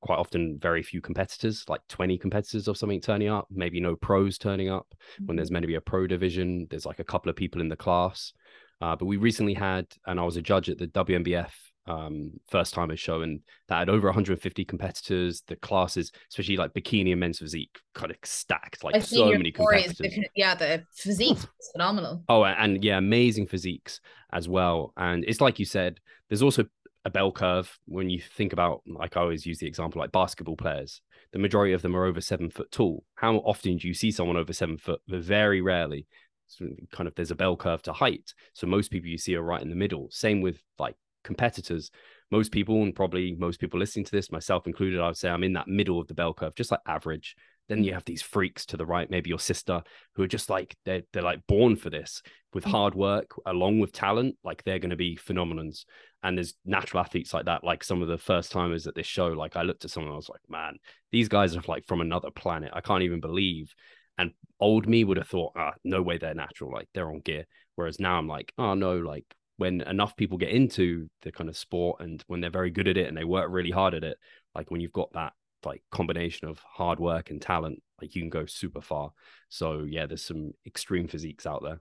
[0.00, 4.36] quite often very few competitors, like 20 competitors or something turning up, maybe no pros
[4.36, 4.86] turning up.
[5.14, 5.26] Mm-hmm.
[5.26, 7.68] When there's meant to be a pro division, there's like a couple of people in
[7.68, 8.32] the class.
[8.80, 11.50] Uh, but we recently had, and I was a judge at the WNBF
[11.86, 15.42] um, first timers show, and that had over 150 competitors.
[15.46, 19.98] The classes, especially like bikini and men's physique, kind of stacked, like so many competitors.
[19.98, 22.24] The, yeah, the physique is phenomenal.
[22.28, 24.00] Oh, and yeah, amazing physiques
[24.32, 24.92] as well.
[24.96, 26.64] And it's like you said, there's also
[27.04, 30.56] a bell curve when you think about like i always use the example like basketball
[30.56, 31.00] players.
[31.32, 33.04] The majority of them are over seven foot tall.
[33.14, 35.00] How often do you see someone over seven foot?
[35.08, 36.06] Very rarely.
[36.46, 38.34] So kind of there's a bell curve to height.
[38.52, 40.08] So most people you see are right in the middle.
[40.10, 41.90] Same with like competitors.
[42.30, 45.44] Most people and probably most people listening to this myself included i would say i'm
[45.44, 47.34] in that middle of the bell curve just like average.
[47.68, 49.82] Then you have these freaks to the right maybe your sister
[50.14, 52.22] who are just like they're, they're like born for this.
[52.52, 52.70] With mm.
[52.70, 55.84] hard work along with talent like they're going to be phenomenons
[56.22, 59.28] and there's natural athletes like that like some of the first timers at this show
[59.28, 60.78] like i looked at someone i was like man
[61.10, 62.70] these guys are like from another planet.
[62.72, 63.74] I can't even believe
[64.18, 67.46] and old me would have thought ah no way they're natural like they're on gear.
[67.76, 69.24] Whereas now i'm like oh no like
[69.58, 72.96] when enough people get into the kind of sport and when they're very good at
[72.96, 74.16] it and they work really hard at it
[74.54, 75.32] like when you've got that
[75.64, 79.12] like combination of hard work and talent like you can go super far.
[79.48, 81.80] So yeah there's some extreme physiques out there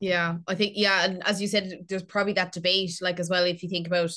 [0.00, 3.44] yeah, I think yeah, and as you said, there's probably that debate, like as well,
[3.44, 4.10] if you think about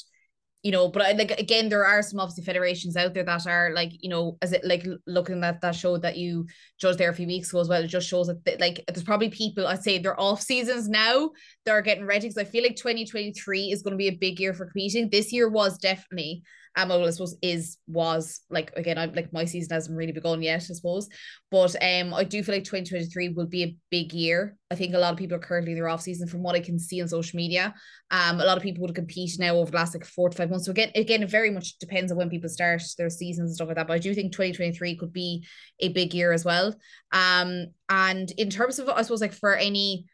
[0.64, 3.72] you know, but I like again, there are some obviously federations out there that are
[3.74, 6.46] like, you know, as it like looking at that show that you
[6.80, 9.30] judged there a few weeks ago as well, it just shows that like there's probably
[9.30, 11.32] people I'd say they're off seasons now,
[11.66, 14.54] they're getting ready because I feel like 2023 is going to be a big year
[14.54, 15.10] for competing.
[15.10, 16.44] This year was definitely
[16.78, 20.56] um, I suppose is was like again, I'm like my season hasn't really begun yet,
[20.70, 21.10] I suppose.
[21.50, 24.58] But um, I do feel like 2023 will be a big year.
[24.70, 26.62] I think a lot of people are currently in their off season from what I
[26.62, 27.74] can see on social media.
[28.10, 30.50] Um, a lot of people would compete now over the last like four to five
[30.50, 30.66] months.
[30.66, 33.68] So again, again, it very much depends on when people start their seasons and stuff
[33.68, 33.88] like that.
[33.88, 35.46] But I do think 2023 could be
[35.80, 36.74] a big year as well.
[37.12, 40.06] Um, and in terms of I suppose like for any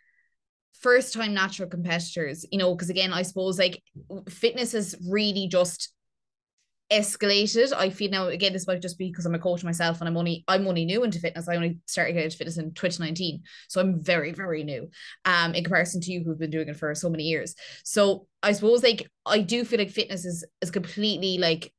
[0.82, 3.84] first time natural competitors, you know, because again, I suppose like
[4.28, 5.94] fitness is really just
[6.92, 7.74] escalated.
[7.74, 10.18] I feel now again this might just be because I'm a coach myself and I'm
[10.18, 11.48] only I'm only new into fitness.
[11.48, 13.44] I only started getting into fitness in 2019.
[13.68, 14.90] So I'm very, very new.
[15.26, 17.56] Um in comparison to you who've been doing it for so many years.
[17.84, 21.74] So I suppose like I do feel like fitness is is completely like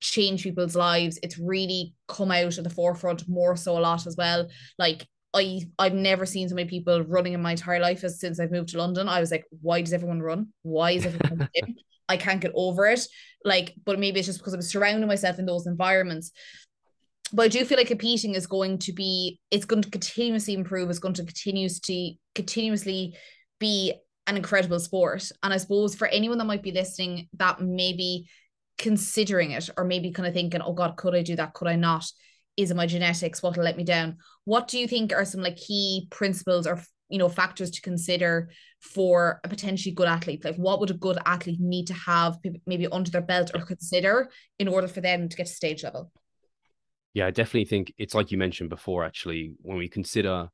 [0.00, 1.18] changed people's lives.
[1.22, 4.48] It's really come out at the forefront more so a lot as well.
[4.78, 8.40] Like I I've never seen so many people running in my entire life as since
[8.40, 9.08] I've moved to London.
[9.08, 10.48] I was like, why does everyone run?
[10.62, 11.48] Why is everyone
[12.12, 13.06] I can't get over it.
[13.44, 16.30] Like, but maybe it's just because I was surrounding myself in those environments.
[17.32, 20.90] But I do feel like competing is going to be, it's going to continuously improve.
[20.90, 23.16] It's going to continuously, continuously
[23.58, 23.94] be
[24.26, 25.30] an incredible sport.
[25.42, 28.26] And I suppose for anyone that might be listening, that maybe
[28.78, 31.54] considering it or maybe kind of thinking, oh God, could I do that?
[31.54, 32.04] Could I not?
[32.56, 33.42] Is it my genetics?
[33.42, 34.18] What'll let me down?
[34.44, 38.50] What do you think are some like key principles or you know factors to consider
[38.80, 40.44] for a potentially good athlete.
[40.44, 44.30] Like what would a good athlete need to have maybe under their belt or consider
[44.58, 46.10] in order for them to get to stage level?
[47.14, 50.48] Yeah i definitely think it's like you mentioned before actually when we consider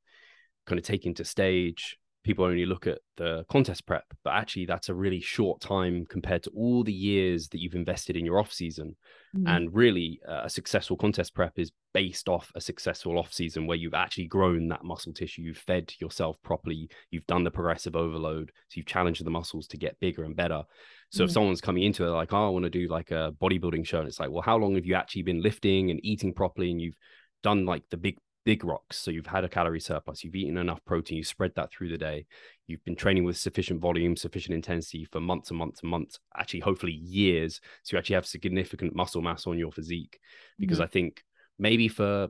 [0.66, 1.96] kind of taking to stage
[2.28, 6.42] people only look at the contest prep, but actually that's a really short time compared
[6.42, 8.94] to all the years that you've invested in your off season.
[9.34, 9.46] Mm-hmm.
[9.48, 13.78] And really, uh, a successful contest prep is based off a successful off season where
[13.78, 18.52] you've actually grown that muscle tissue, you've fed yourself properly, you've done the progressive overload,
[18.68, 20.62] so you've challenged the muscles to get bigger and better.
[21.10, 21.28] So mm-hmm.
[21.28, 24.00] if someone's coming into it like, oh, I want to do like a bodybuilding show,
[24.00, 26.78] and it's like, well, how long have you actually been lifting and eating properly, and
[26.78, 26.98] you've
[27.42, 28.96] done like the big big rocks.
[28.96, 31.98] So you've had a calorie surplus, you've eaten enough protein, you spread that through the
[31.98, 32.24] day.
[32.66, 36.60] You've been training with sufficient volume, sufficient intensity for months and months and months, actually,
[36.60, 37.60] hopefully years.
[37.82, 40.18] So you actually have significant muscle mass on your physique.
[40.58, 40.84] Because mm-hmm.
[40.84, 41.22] I think
[41.58, 42.28] maybe for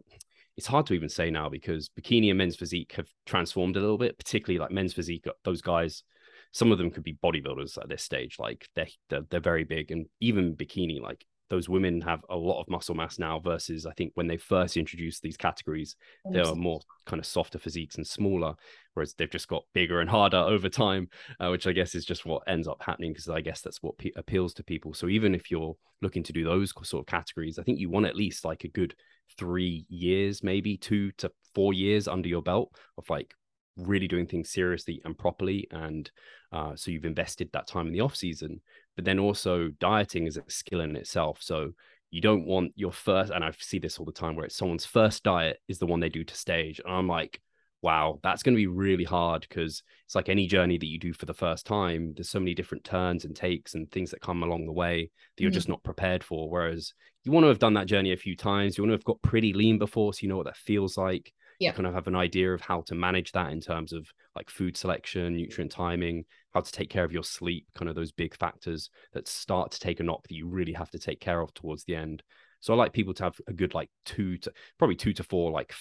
[0.56, 3.96] it's hard to even say now because bikini and men's physique have transformed a little
[3.96, 5.24] bit, particularly like men's physique.
[5.44, 6.02] Those guys,
[6.50, 8.40] some of them could be bodybuilders at this stage.
[8.40, 12.60] Like they're, they're, they're very big, and even bikini, like those women have a lot
[12.60, 15.96] of muscle mass now versus I think when they first introduced these categories,
[16.30, 18.54] they are more kind of softer physiques and smaller,
[18.94, 21.08] whereas they've just got bigger and harder over time,
[21.40, 23.96] uh, which I guess is just what ends up happening because I guess that's what
[23.98, 24.92] pe- appeals to people.
[24.92, 28.06] So even if you're looking to do those sort of categories, I think you want
[28.06, 28.94] at least like a good
[29.38, 33.34] three years, maybe two to four years under your belt of like
[33.78, 36.10] really doing things seriously and properly and
[36.50, 38.60] uh, so you've invested that time in the off season
[38.98, 41.70] but then also dieting is a skill in itself so
[42.10, 44.84] you don't want your first and i see this all the time where it's someone's
[44.84, 47.40] first diet is the one they do to stage and i'm like
[47.80, 51.12] wow that's going to be really hard because it's like any journey that you do
[51.12, 54.42] for the first time there's so many different turns and takes and things that come
[54.42, 55.54] along the way that you're mm-hmm.
[55.54, 58.76] just not prepared for whereas you want to have done that journey a few times
[58.76, 61.32] you want to have got pretty lean before so you know what that feels like
[61.58, 61.70] yeah.
[61.70, 64.48] You kind of have an idea of how to manage that in terms of like
[64.48, 66.24] food selection, nutrient timing,
[66.58, 69.78] how to take care of your sleep, kind of those big factors that start to
[69.78, 72.22] take a knock that you really have to take care of towards the end.
[72.60, 75.52] So I like people to have a good like two to probably two to four
[75.52, 75.72] like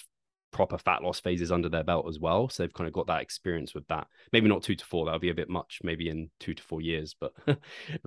[0.52, 2.48] proper fat loss phases under their belt as well.
[2.48, 4.06] So they've kind of got that experience with that.
[4.32, 6.80] Maybe not two to four, that'll be a bit much, maybe in two to four
[6.80, 7.32] years, but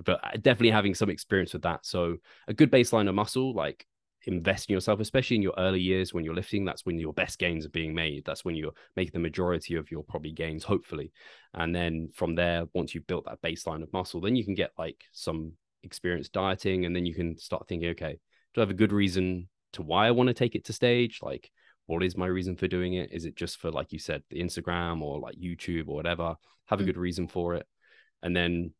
[0.04, 1.84] but uh, definitely having some experience with that.
[1.84, 2.16] So
[2.48, 3.86] a good baseline of muscle, like
[4.24, 6.64] invest in yourself, especially in your early years when you're lifting.
[6.64, 8.24] That's when your best gains are being made.
[8.24, 11.12] That's when you're making the majority of your probably gains, hopefully.
[11.54, 14.70] And then from there, once you've built that baseline of muscle, then you can get
[14.78, 18.18] like some experience dieting, and then you can start thinking, okay,
[18.54, 21.20] do I have a good reason to why I want to take it to stage?
[21.22, 21.50] Like,
[21.86, 23.10] what is my reason for doing it?
[23.12, 26.36] Is it just for, like you said, the Instagram or like YouTube or whatever?
[26.66, 26.86] Have a mm.
[26.86, 27.66] good reason for it.
[28.22, 28.72] And then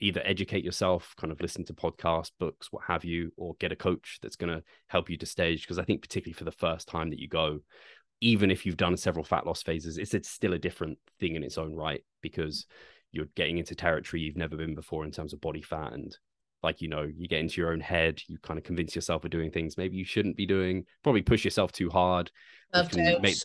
[0.00, 3.76] either educate yourself, kind of listen to podcasts, books, what have you, or get a
[3.76, 5.62] coach that's going to help you to stage.
[5.62, 7.60] Because I think, particularly for the first time that you go,
[8.20, 11.42] even if you've done several fat loss phases, it's, it's still a different thing in
[11.42, 12.66] its own right because
[13.12, 15.92] you're getting into territory you've never been before in terms of body fat.
[15.92, 16.16] And
[16.62, 19.30] like, you know, you get into your own head, you kind of convince yourself of
[19.30, 22.30] doing things maybe you shouldn't be doing, probably push yourself too hard.
[23.22, 23.36] Make,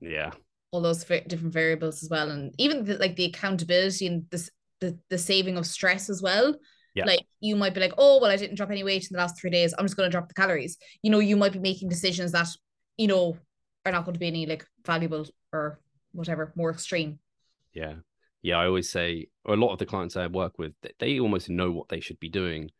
[0.00, 0.32] yeah.
[0.72, 2.30] All those different variables as well.
[2.30, 4.50] And even the, like the accountability and this
[4.84, 6.54] the the saving of stress as well
[6.94, 7.06] Yeah.
[7.06, 9.36] Like you might be like, oh, well, I didn't drop any weight in the last
[9.36, 9.74] three days.
[9.76, 10.78] I'm just going to drop the calories.
[11.02, 12.46] You know, you might be making decisions that,
[12.96, 13.36] you know,
[13.84, 15.80] are not going to be any like valuable or
[16.12, 17.18] whatever, more extreme.
[17.72, 17.94] Yeah.
[18.42, 18.58] Yeah.
[18.58, 21.72] I always say, or a lot of the clients I work with, they almost know
[21.72, 22.70] what they should be doing,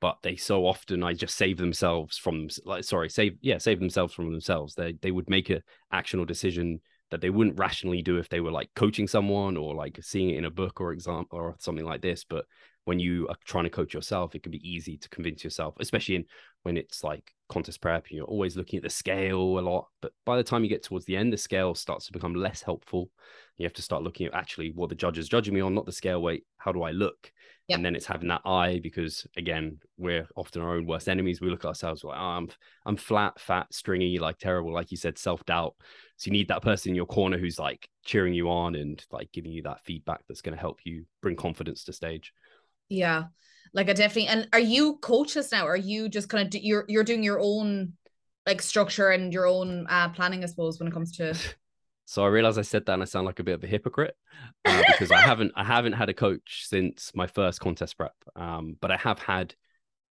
[0.00, 4.14] but they so often I just save themselves from like sorry, save yeah, save themselves
[4.14, 4.74] from themselves.
[4.74, 6.80] They they would make a actionable decision
[7.14, 10.38] that they wouldn't rationally do if they were like coaching someone or like seeing it
[10.38, 12.24] in a book or example or something like this.
[12.24, 12.44] But
[12.86, 16.16] when you are trying to coach yourself, it can be easy to convince yourself, especially
[16.16, 16.24] in
[16.64, 18.06] when it's like contest prep.
[18.08, 20.82] and You're always looking at the scale a lot, but by the time you get
[20.82, 23.10] towards the end, the scale starts to become less helpful.
[23.58, 25.86] You have to start looking at actually what the judge is judging me on, not
[25.86, 26.44] the scale weight.
[26.58, 27.30] How do I look?
[27.68, 27.76] Yep.
[27.78, 31.40] And then it's having that eye because again, we're often our own worst enemies.
[31.40, 32.48] We look at ourselves like, oh, I'm
[32.84, 35.74] I'm flat, fat, stringy, like terrible, like you said, self doubt.
[36.16, 39.32] So you need that person in your corner who's like cheering you on and like
[39.32, 42.32] giving you that feedback that's going to help you bring confidence to stage.
[42.88, 43.24] Yeah.
[43.72, 45.66] Like I definitely and are you coaches now?
[45.66, 47.94] Are you just kind of do, you're you're doing your own
[48.46, 51.34] like structure and your own uh planning, I suppose, when it comes to
[52.06, 54.16] So I realize I said that and I sound like a bit of a hypocrite
[54.64, 58.14] uh, because I haven't I haven't had a coach since my first contest prep.
[58.36, 59.54] Um, but I have had,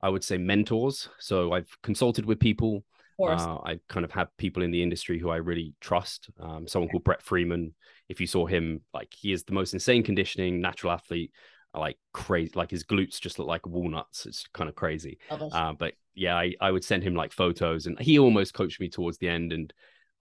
[0.01, 1.09] I would say, mentors.
[1.19, 2.83] So I've consulted with people.
[3.25, 6.29] Uh, I kind of have people in the industry who I really trust.
[6.39, 7.73] Um, someone called Brett Freeman.
[8.09, 11.31] If you saw him, like he is the most insane conditioning natural athlete
[11.73, 15.19] like crazy like his glutes just look like walnuts it's kind of crazy
[15.51, 18.89] uh, but yeah I, I would send him like photos and he almost coached me
[18.89, 19.71] towards the end and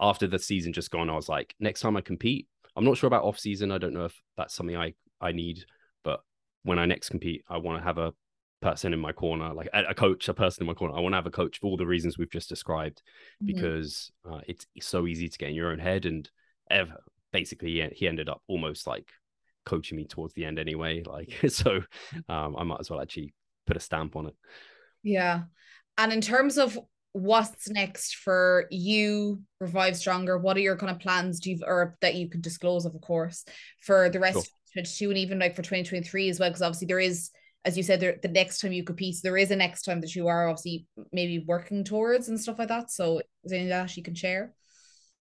[0.01, 3.07] after the season just gone i was like next time i compete i'm not sure
[3.07, 5.65] about off season i don't know if that's something i i need
[6.05, 6.21] but
[6.65, 8.13] when i next compete i want to have a
[8.63, 11.17] person in my corner like a, coach a person in my corner i want to
[11.17, 13.03] have a coach for all the reasons we've just described
[13.43, 13.55] mm-hmm.
[13.55, 16.31] because uh, it's so easy to get in your own head and
[16.71, 16.97] ever
[17.33, 19.09] basically he ended up almost like
[19.67, 21.03] coaching me towards the end anyway.
[21.03, 21.83] Like so,
[22.31, 23.35] um, I might as well actually
[23.67, 24.35] put a stamp on it.
[25.03, 25.43] Yeah,
[25.99, 26.79] and in terms of
[27.13, 31.41] what's next for you, Revive Stronger, what are your kind of plans?
[31.41, 33.45] Do you or that you can disclose of, of course,
[33.81, 34.41] for the rest sure.
[34.41, 36.49] of 2022 and even like for 2023 as well?
[36.49, 37.31] Because obviously there is.
[37.67, 40.15] As you said, there, the next time you compete, there is a next time that
[40.15, 42.91] you are obviously maybe working towards and stuff like that.
[42.91, 44.55] So, is there any that you can share?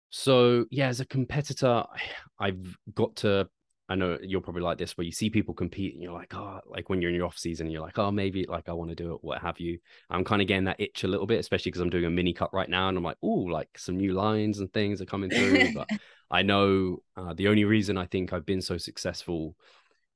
[0.09, 1.85] So yeah, as a competitor,
[2.39, 3.49] I've got to
[3.89, 6.61] I know you're probably like this, where you see people compete and you're like, oh,
[6.65, 8.95] like when you're in your off season, you're like, oh, maybe like I want to
[8.95, 9.77] do it, what have you.
[10.09, 12.33] I'm kind of getting that itch a little bit, especially because I'm doing a mini
[12.33, 15.29] cut right now, and I'm like, oh, like some new lines and things are coming
[15.29, 15.73] through.
[15.73, 15.89] but
[16.31, 19.55] I know uh, the only reason I think I've been so successful,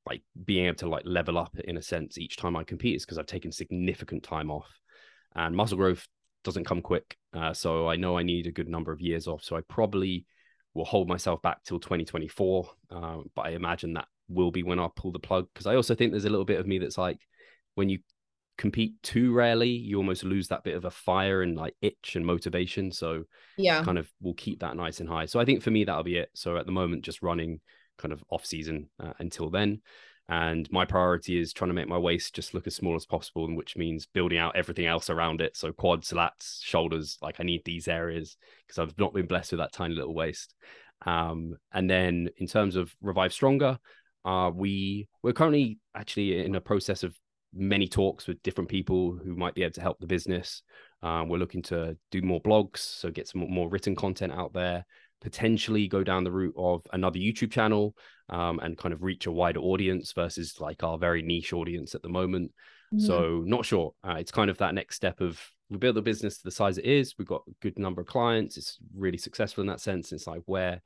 [0.08, 3.06] like being able to like level up in a sense each time I compete, is
[3.06, 4.70] because I've taken significant time off,
[5.36, 6.08] and muscle growth
[6.44, 7.18] doesn't come quick.
[7.34, 9.44] Uh, so I know I need a good number of years off.
[9.44, 10.26] So I probably
[10.74, 12.70] will hold myself back till 2024.
[12.92, 15.96] Um, but I imagine that will be when I pull the plug because I also
[15.96, 17.20] think there's a little bit of me that's like
[17.76, 18.00] when you
[18.58, 22.26] compete too rarely, you almost lose that bit of a fire and like itch and
[22.26, 22.92] motivation.
[22.92, 23.24] So
[23.58, 25.26] yeah, kind of will keep that nice and high.
[25.26, 26.30] So I think for me that'll be it.
[26.34, 27.60] So at the moment, just running
[27.98, 29.82] kind of off season uh, until then.
[30.30, 33.54] And my priority is trying to make my waist just look as small as possible,
[33.56, 35.56] which means building out everything else around it.
[35.56, 38.36] So quads, lats, shoulders, like I need these areas
[38.66, 40.54] because I've not been blessed with that tiny little waist.
[41.06, 43.80] Um, and then in terms of Revive Stronger,
[44.26, 47.18] uh, we we're currently actually in a process of
[47.54, 50.62] many talks with different people who might be able to help the business.
[51.02, 54.86] Uh, we're looking to do more blogs, so get some more written content out there
[55.22, 57.96] potentially go down the route of another YouTube channel
[58.30, 62.02] um, and kind of reach a wider audience versus like our very niche audience at
[62.02, 62.52] the moment.
[62.94, 63.06] Mm-hmm.
[63.06, 63.94] So not sure.
[64.08, 66.78] Uh, it's kind of that next step of we build the business to the size
[66.78, 67.16] it is.
[67.18, 68.58] We've got a good number of clients.
[68.58, 70.12] It's really successful in that sense.
[70.12, 70.82] It's like where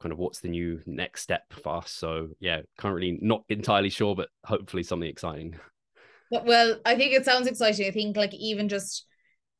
[0.00, 1.90] kind of what's the new next step for us.
[1.90, 5.56] So yeah, currently not entirely sure, but hopefully something exciting.
[6.30, 7.86] Well, I think it sounds exciting.
[7.86, 9.06] I think like even just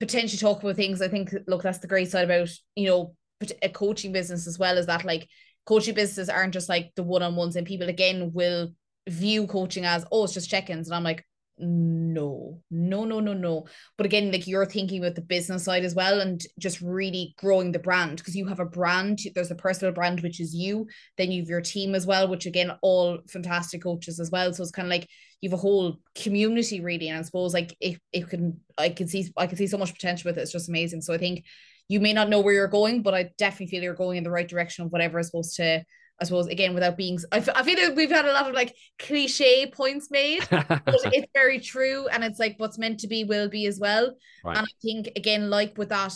[0.00, 1.00] potentially talk about things.
[1.00, 3.14] I think look, that's the great side about you know
[3.62, 5.28] a coaching business as well as that like
[5.66, 8.68] coaching businesses aren't just like the one-on-ones and people again will
[9.08, 11.24] view coaching as oh it's just check-ins and I'm like
[11.60, 13.66] no no no no no.
[13.96, 17.72] But again like you're thinking about the business side as well and just really growing
[17.72, 20.86] the brand because you have a brand there's a personal brand which is you
[21.16, 24.52] then you have your team as well which again all fantastic coaches as well.
[24.52, 25.08] So it's kind of like
[25.40, 29.08] you have a whole community really and I suppose like it, it can I can
[29.08, 30.42] see I can see so much potential with it.
[30.42, 31.00] It's just amazing.
[31.00, 31.44] So I think
[31.88, 34.30] you may not know where you're going, but I definitely feel you're going in the
[34.30, 35.82] right direction of whatever is supposed to.
[36.20, 38.54] I suppose again, without being, I, f- I feel that we've had a lot of
[38.54, 43.24] like cliche points made, but it's very true, and it's like what's meant to be
[43.24, 44.16] will be as well.
[44.44, 44.56] Right.
[44.56, 46.14] And I think again, like with that,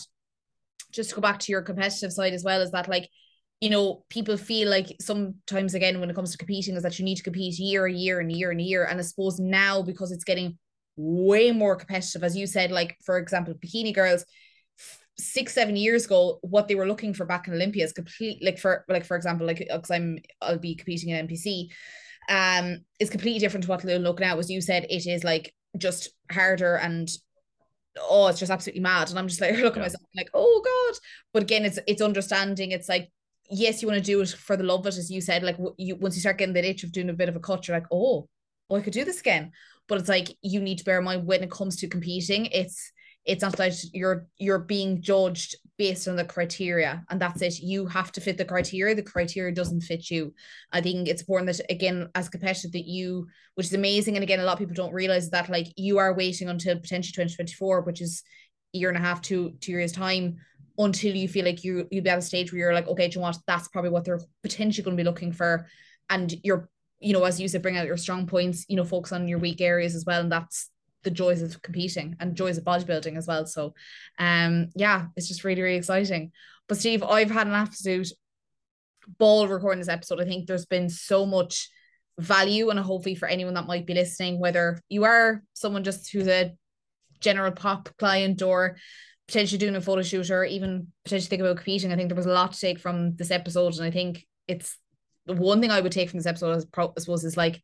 [0.91, 3.09] just to go back to your competitive side as well, is that like
[3.61, 7.05] you know, people feel like sometimes again when it comes to competing is that you
[7.05, 8.85] need to compete year, year and year and year.
[8.85, 10.59] And I suppose now because it's getting
[10.97, 14.25] way more competitive as you said like for example bikini girls
[15.23, 18.59] six seven years ago what they were looking for back in olympia is complete like
[18.59, 21.69] for like for example like because i'm i'll be competing in npc
[22.29, 24.39] um is completely different to what they're looking at.
[24.39, 27.09] As you said it is like just harder and
[27.99, 29.11] oh it's just absolutely mad.
[29.11, 29.87] And i'm just like looking yeah.
[29.87, 30.99] at myself like oh god.
[31.33, 32.73] But again it's it's understanding.
[32.73, 33.11] It's like
[33.51, 35.57] yes you want to do it for the love of it as you said like
[35.77, 37.77] you once you start getting that itch of doing a bit of a cut you're
[37.77, 38.27] like oh
[38.71, 39.53] oh i could do this again.
[39.89, 42.93] But it's like you need to bear in mind when it comes to competing it's
[43.25, 47.61] it's not that you're you're being judged based on the criteria and that's it.
[47.61, 48.95] You have to fit the criteria.
[48.95, 50.35] The criteria doesn't fit you.
[50.73, 54.41] I think it's important that again as competitive that you which is amazing and again
[54.41, 58.01] a lot of people don't realize that like you are waiting until potentially 2024 which
[58.01, 58.23] is
[58.73, 60.37] year and a half to two years time
[60.79, 63.19] until you feel like you you'll be at a stage where you're like okay do
[63.19, 65.67] you know that's probably what they're potentially going to be looking for.
[66.11, 66.69] And you're
[66.99, 69.39] you know as you said bring out your strong points you know focus on your
[69.39, 70.71] weak areas as well and that's
[71.03, 73.47] the joys of competing and joys of bodybuilding as well.
[73.47, 73.75] So
[74.19, 76.33] um yeah, it's just really, really exciting.
[76.69, 78.09] But Steve, I've had an absolute
[79.19, 80.21] ball recording this episode.
[80.21, 81.69] I think there's been so much
[82.19, 86.29] value and hopefully for anyone that might be listening, whether you are someone just who's
[86.29, 86.53] a
[87.21, 88.77] general pop client or
[89.27, 92.27] potentially doing a photo shoot or even potentially think about competing, I think there was
[92.27, 93.77] a lot to take from this episode.
[93.77, 94.77] And I think it's
[95.27, 97.63] the one thing I would take from this episode, I suppose, is like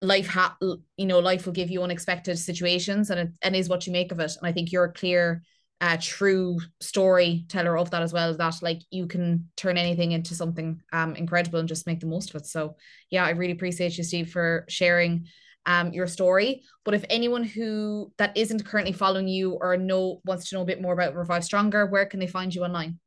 [0.00, 3.86] life ha you know life will give you unexpected situations and it and is what
[3.86, 4.32] you make of it.
[4.36, 5.42] And i think you're a clear
[5.80, 10.80] uh true storyteller of that as well that like you can turn anything into something
[10.92, 12.46] um incredible and just make the most of it.
[12.46, 12.76] So
[13.10, 15.26] yeah i really appreciate you steve for sharing
[15.66, 16.62] um your story.
[16.84, 20.66] But if anyone who that isn't currently following you or know wants to know a
[20.66, 22.98] bit more about revive stronger where can they find you online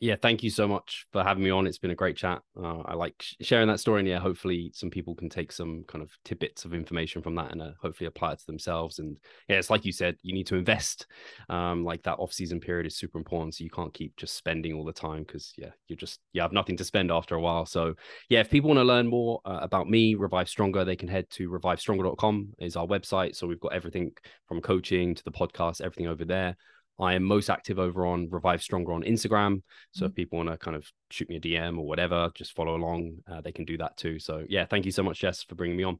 [0.00, 1.66] yeah, thank you so much for having me on.
[1.66, 2.40] It's been a great chat.
[2.56, 6.02] Uh, I like sharing that story, and yeah, hopefully some people can take some kind
[6.02, 8.98] of tidbits of information from that and uh, hopefully apply it to themselves.
[8.98, 11.06] And yeah, it's like you said, you need to invest.
[11.50, 14.86] Um, like that off-season period is super important, so you can't keep just spending all
[14.86, 17.66] the time because yeah, you just you have nothing to spend after a while.
[17.66, 17.94] So
[18.30, 21.28] yeah, if people want to learn more uh, about me, Revive Stronger, they can head
[21.32, 23.36] to revivestronger.com is our website.
[23.36, 24.12] So we've got everything
[24.46, 26.56] from coaching to the podcast, everything over there.
[26.98, 29.62] I am most active over on Revive Stronger on Instagram.
[29.92, 30.06] So mm-hmm.
[30.06, 33.18] if people want to kind of shoot me a DM or whatever, just follow along.
[33.30, 34.18] Uh, they can do that too.
[34.18, 35.98] So yeah, thank you so much, Jess, for bringing me on.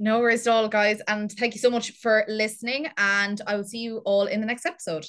[0.00, 1.00] No worries at all, guys.
[1.08, 2.88] And thank you so much for listening.
[2.96, 5.06] And I will see you all in the next episode.